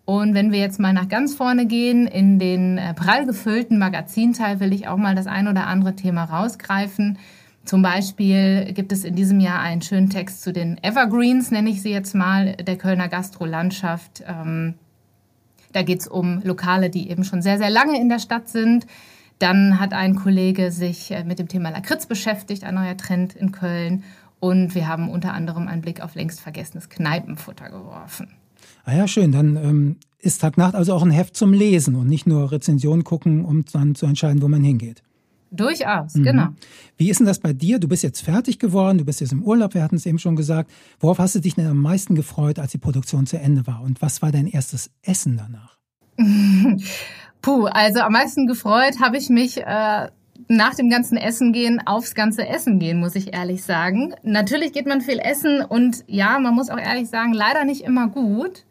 Und 0.06 0.36
wenn 0.36 0.52
wir 0.52 0.60
jetzt 0.60 0.80
mal 0.80 0.94
nach 0.94 1.10
ganz 1.10 1.34
vorne 1.34 1.66
gehen, 1.66 2.06
in 2.06 2.38
den 2.38 2.78
äh, 2.78 2.94
prall 2.94 3.26
gefüllten 3.26 3.80
Magazinteil, 3.80 4.60
will 4.60 4.72
ich 4.72 4.88
auch 4.88 4.98
mal 4.98 5.16
das 5.16 5.26
ein 5.26 5.48
oder 5.48 5.66
andere 5.66 5.96
Thema 5.96 6.26
rausgreifen. 6.26 7.18
Zum 7.66 7.82
Beispiel 7.82 8.72
gibt 8.74 8.92
es 8.92 9.04
in 9.04 9.16
diesem 9.16 9.40
Jahr 9.40 9.60
einen 9.60 9.82
schönen 9.82 10.12
Text 10.12 10.44
zu 10.44 10.54
den 10.54 10.78
Evergreens, 10.84 11.50
nenne 11.50 11.72
ich 11.72 11.82
sie 11.82 11.90
jetzt 11.90 12.14
mal, 12.14 12.56
der 12.56 12.78
Kölner 12.78 13.08
Gastrolandschaft. 13.10 14.24
Ähm, 14.28 14.76
da 15.76 15.84
geht 15.84 16.00
es 16.00 16.08
um 16.08 16.42
Lokale, 16.44 16.90
die 16.90 17.10
eben 17.10 17.26
schon 17.26 17.42
sehr, 17.42 17.58
sehr 17.58 17.70
lange 17.70 18.00
in 18.00 18.08
der 18.08 18.20
Stadt 18.20 18.48
sind, 18.48 18.88
dann 19.40 19.78
hat 19.80 19.94
ein 19.94 20.16
Kollege 20.16 20.72
sich 20.72 21.12
äh, 21.12 21.26
mit 21.26 21.38
dem 21.38 21.50
Thema 21.50 21.70
Lakritz 21.70 22.06
beschäftigt, 22.06 22.64
ein 22.64 22.76
neuer 22.76 22.96
Trend 22.96 23.36
in 23.36 23.52
Köln. 23.52 24.04
Und 24.40 24.74
wir 24.74 24.88
haben 24.88 25.10
unter 25.10 25.34
anderem 25.34 25.68
einen 25.68 25.82
Blick 25.82 26.02
auf 26.02 26.16
längst 26.16 26.40
vergessenes 26.40 26.88
Kneipenfutter 26.88 27.70
geworfen. 27.70 28.30
Ah 28.86 28.96
ja, 28.96 29.08
schön. 29.08 29.34
Dann 29.34 29.58
ähm, 29.58 29.96
ist 30.20 30.40
Tag 30.40 30.58
Nacht 30.58 30.76
also 30.76 30.94
auch 30.94 31.04
ein 31.04 31.12
Heft 31.12 31.36
zum 31.36 31.52
Lesen 31.52 31.96
und 31.96 32.08
nicht 32.08 32.26
nur 32.26 32.52
Rezensionen 32.52 33.04
gucken, 33.04 33.44
um 33.44 33.66
dann 33.74 33.96
zu 33.96 34.06
entscheiden, 34.06 34.42
wo 34.42 34.48
man 34.48 34.64
hingeht. 34.64 35.04
Durchaus, 35.52 36.16
mhm. 36.16 36.24
genau. 36.24 36.48
Wie 36.98 37.10
ist 37.10 37.20
denn 37.20 37.28
das 37.28 37.40
bei 37.40 37.54
dir? 37.54 37.80
Du 37.80 37.88
bist 37.88 38.04
jetzt 38.04 38.22
fertig 38.22 38.60
geworden, 38.60 38.98
du 38.98 39.06
bist 39.06 39.22
jetzt 39.22 39.32
im 39.32 39.44
Urlaub, 39.44 39.74
wir 39.74 39.84
hatten 39.84 39.96
es 39.96 40.06
eben 40.06 40.20
schon 40.20 40.36
gesagt. 40.36 40.72
Worauf 41.00 41.20
hast 41.20 41.36
du 41.36 41.40
dich 41.40 41.56
denn 41.56 41.68
am 41.68 41.82
meisten 41.82 42.16
gefreut, 42.16 42.60
als 42.60 42.72
die 42.72 42.78
Produktion 42.78 43.26
zu 43.26 43.38
Ende 43.38 43.66
war? 43.68 43.82
Und 43.82 44.02
was 44.02 44.22
war 44.22 44.32
dein 44.32 44.48
erstes 44.48 44.92
Essen 45.02 45.38
danach? 45.38 45.78
Puh, 47.42 47.66
also 47.66 48.00
am 48.00 48.14
meisten 48.14 48.48
gefreut 48.48 49.00
habe 49.02 49.18
ich 49.18 49.30
mich 49.30 49.58
äh, 49.58 50.08
nach 50.48 50.76
dem 50.76 50.90
ganzen 50.90 51.18
Essen 51.18 51.54
gehen 51.54 51.82
aufs 51.86 52.16
ganze 52.16 52.48
Essen 52.48 52.80
gehen, 52.80 53.00
muss 53.00 53.16
ich 53.16 53.34
ehrlich 53.34 53.64
sagen. 53.64 54.14
Natürlich 54.24 54.74
geht 54.74 54.86
man 54.86 55.02
viel 55.02 55.20
essen 55.20 55.62
und 55.62 56.04
ja, 56.08 56.40
man 56.40 56.54
muss 56.54 56.70
auch 56.70 56.78
ehrlich 56.78 57.10
sagen, 57.10 57.34
leider 57.34 57.66
nicht 57.66 57.82
immer 57.82 58.08
gut. 58.08 58.66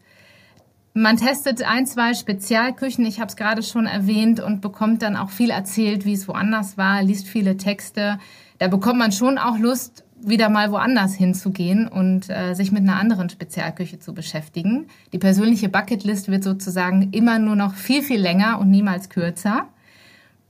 Man 0.96 1.16
testet 1.16 1.60
ein, 1.68 1.86
zwei 1.86 2.14
Spezialküchen, 2.14 3.04
ich 3.04 3.18
habe 3.18 3.28
es 3.28 3.34
gerade 3.34 3.64
schon 3.64 3.86
erwähnt, 3.86 4.38
und 4.38 4.60
bekommt 4.60 5.02
dann 5.02 5.16
auch 5.16 5.30
viel 5.30 5.50
erzählt, 5.50 6.04
wie 6.04 6.12
es 6.12 6.28
woanders 6.28 6.78
war, 6.78 7.02
liest 7.02 7.26
viele 7.26 7.56
Texte. 7.56 8.20
Da 8.58 8.68
bekommt 8.68 9.00
man 9.00 9.10
schon 9.10 9.36
auch 9.36 9.58
Lust, 9.58 10.04
wieder 10.20 10.48
mal 10.48 10.70
woanders 10.70 11.14
hinzugehen 11.14 11.88
und 11.88 12.30
äh, 12.30 12.54
sich 12.54 12.70
mit 12.70 12.82
einer 12.82 12.94
anderen 12.94 13.28
Spezialküche 13.28 13.98
zu 13.98 14.14
beschäftigen. 14.14 14.86
Die 15.12 15.18
persönliche 15.18 15.68
Bucketlist 15.68 16.28
wird 16.30 16.44
sozusagen 16.44 17.10
immer 17.10 17.40
nur 17.40 17.56
noch 17.56 17.74
viel, 17.74 18.00
viel 18.00 18.20
länger 18.20 18.60
und 18.60 18.70
niemals 18.70 19.08
kürzer. 19.08 19.66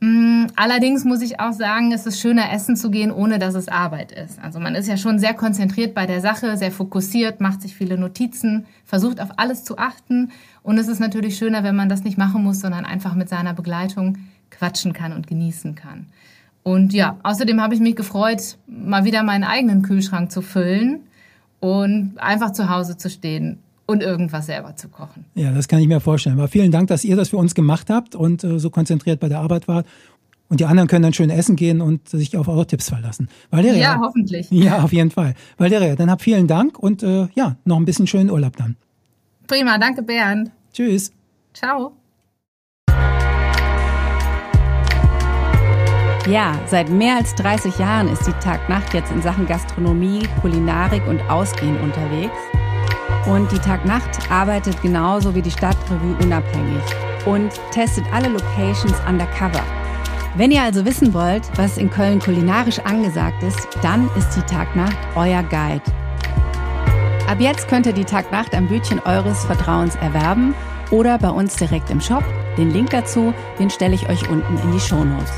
Mm, 0.04 0.48
allerdings 0.54 1.06
muss 1.06 1.22
ich 1.22 1.40
auch 1.40 1.54
sagen, 1.54 1.90
es 1.90 2.04
ist 2.04 2.20
schöner, 2.20 2.52
essen 2.52 2.76
zu 2.76 2.90
gehen, 2.90 3.10
ohne 3.10 3.38
dass 3.38 3.54
es 3.54 3.68
Arbeit 3.68 4.12
ist. 4.12 4.38
Also 4.38 4.60
man 4.60 4.74
ist 4.74 4.86
ja 4.86 4.98
schon 4.98 5.18
sehr 5.18 5.32
konzentriert 5.32 5.94
bei 5.94 6.04
der 6.04 6.20
Sache, 6.20 6.58
sehr 6.58 6.70
fokussiert, 6.70 7.40
macht 7.40 7.62
sich 7.62 7.74
viele 7.74 7.96
Notizen, 7.96 8.66
versucht 8.84 9.18
auf 9.18 9.30
alles 9.38 9.64
zu 9.64 9.78
achten. 9.78 10.30
Und 10.62 10.76
es 10.76 10.88
ist 10.88 11.00
natürlich 11.00 11.38
schöner, 11.38 11.64
wenn 11.64 11.74
man 11.74 11.88
das 11.88 12.04
nicht 12.04 12.18
machen 12.18 12.42
muss, 12.42 12.60
sondern 12.60 12.84
einfach 12.84 13.14
mit 13.14 13.30
seiner 13.30 13.54
Begleitung 13.54 14.18
quatschen 14.50 14.92
kann 14.92 15.14
und 15.14 15.26
genießen 15.26 15.74
kann. 15.74 16.08
Und 16.62 16.92
ja, 16.92 17.16
außerdem 17.22 17.62
habe 17.62 17.74
ich 17.74 17.80
mich 17.80 17.96
gefreut, 17.96 18.58
mal 18.66 19.06
wieder 19.06 19.22
meinen 19.22 19.44
eigenen 19.44 19.80
Kühlschrank 19.80 20.30
zu 20.30 20.42
füllen 20.42 21.00
und 21.60 22.18
einfach 22.18 22.52
zu 22.52 22.68
Hause 22.68 22.98
zu 22.98 23.08
stehen 23.08 23.63
und 23.86 24.02
irgendwas 24.02 24.46
selber 24.46 24.76
zu 24.76 24.88
kochen. 24.88 25.24
Ja, 25.34 25.52
das 25.52 25.68
kann 25.68 25.80
ich 25.80 25.88
mir 25.88 26.00
vorstellen. 26.00 26.38
Aber 26.38 26.48
vielen 26.48 26.72
Dank, 26.72 26.88
dass 26.88 27.04
ihr 27.04 27.16
das 27.16 27.28
für 27.28 27.36
uns 27.36 27.54
gemacht 27.54 27.90
habt 27.90 28.14
und 28.14 28.44
äh, 28.44 28.58
so 28.58 28.70
konzentriert 28.70 29.20
bei 29.20 29.28
der 29.28 29.40
Arbeit 29.40 29.68
wart. 29.68 29.86
Und 30.48 30.60
die 30.60 30.66
anderen 30.66 30.88
können 30.88 31.02
dann 31.02 31.14
schön 31.14 31.30
essen 31.30 31.56
gehen 31.56 31.80
und 31.80 32.08
sich 32.08 32.36
auf 32.36 32.48
eure 32.48 32.66
Tipps 32.66 32.88
verlassen. 32.88 33.28
Valeria, 33.50 33.80
ja, 33.80 34.00
hoffentlich. 34.00 34.50
Ja, 34.50 34.82
auf 34.82 34.92
jeden 34.92 35.10
Fall. 35.10 35.34
Valeria, 35.56 35.96
dann 35.96 36.10
habt 36.10 36.22
vielen 36.22 36.46
Dank 36.46 36.78
und 36.78 37.02
äh, 37.02 37.28
ja, 37.34 37.56
noch 37.64 37.78
ein 37.78 37.84
bisschen 37.84 38.06
schönen 38.06 38.30
Urlaub 38.30 38.56
dann. 38.56 38.76
Prima, 39.46 39.78
danke 39.78 40.02
Bernd. 40.02 40.50
Tschüss. 40.72 41.12
Ciao. 41.54 41.92
Ja, 46.26 46.58
seit 46.66 46.88
mehr 46.88 47.16
als 47.16 47.34
30 47.34 47.78
Jahren 47.78 48.08
ist 48.08 48.26
die 48.26 48.32
Tag-Nacht 48.32 48.94
jetzt 48.94 49.12
in 49.12 49.20
Sachen 49.20 49.46
Gastronomie, 49.46 50.26
Kulinarik 50.40 51.06
und 51.06 51.20
Ausgehen 51.28 51.78
unterwegs. 51.80 52.32
Und 53.26 53.50
die 53.50 53.58
Tag-Nacht 53.58 54.30
arbeitet 54.30 54.80
genauso 54.82 55.34
wie 55.34 55.42
die 55.42 55.50
Stadtrevue 55.50 56.16
unabhängig 56.22 56.82
und 57.24 57.50
testet 57.70 58.04
alle 58.12 58.28
Locations 58.28 58.94
undercover. 59.08 59.62
Wenn 60.36 60.50
ihr 60.50 60.62
also 60.62 60.84
wissen 60.84 61.14
wollt, 61.14 61.42
was 61.56 61.78
in 61.78 61.90
Köln 61.90 62.18
kulinarisch 62.18 62.80
angesagt 62.80 63.42
ist, 63.42 63.68
dann 63.82 64.10
ist 64.16 64.30
die 64.36 64.42
Tag-Nacht 64.42 64.96
euer 65.14 65.42
Guide. 65.44 65.82
Ab 67.28 67.40
jetzt 67.40 67.68
könnt 67.68 67.86
ihr 67.86 67.92
die 67.92 68.04
Tag-Nacht 68.04 68.54
am 68.54 68.68
Bütchen 68.68 69.00
eures 69.00 69.44
Vertrauens 69.44 69.94
erwerben 69.96 70.54
oder 70.90 71.18
bei 71.18 71.30
uns 71.30 71.56
direkt 71.56 71.88
im 71.90 72.00
Shop. 72.00 72.24
Den 72.58 72.70
Link 72.70 72.90
dazu, 72.90 73.32
den 73.58 73.70
stelle 73.70 73.94
ich 73.94 74.08
euch 74.08 74.28
unten 74.28 74.58
in 74.58 74.72
die 74.72 74.80
Shownotes. 74.80 75.32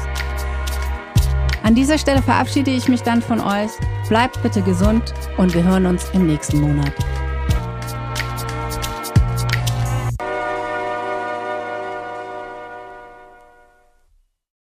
An 1.62 1.74
dieser 1.74 1.98
Stelle 1.98 2.22
verabschiede 2.22 2.70
ich 2.70 2.88
mich 2.88 3.02
dann 3.02 3.22
von 3.22 3.40
euch. 3.40 3.70
Bleibt 4.08 4.42
bitte 4.42 4.62
gesund 4.62 5.14
und 5.36 5.54
wir 5.54 5.62
hören 5.62 5.86
uns 5.86 6.10
im 6.12 6.26
nächsten 6.26 6.60
Monat. 6.60 6.92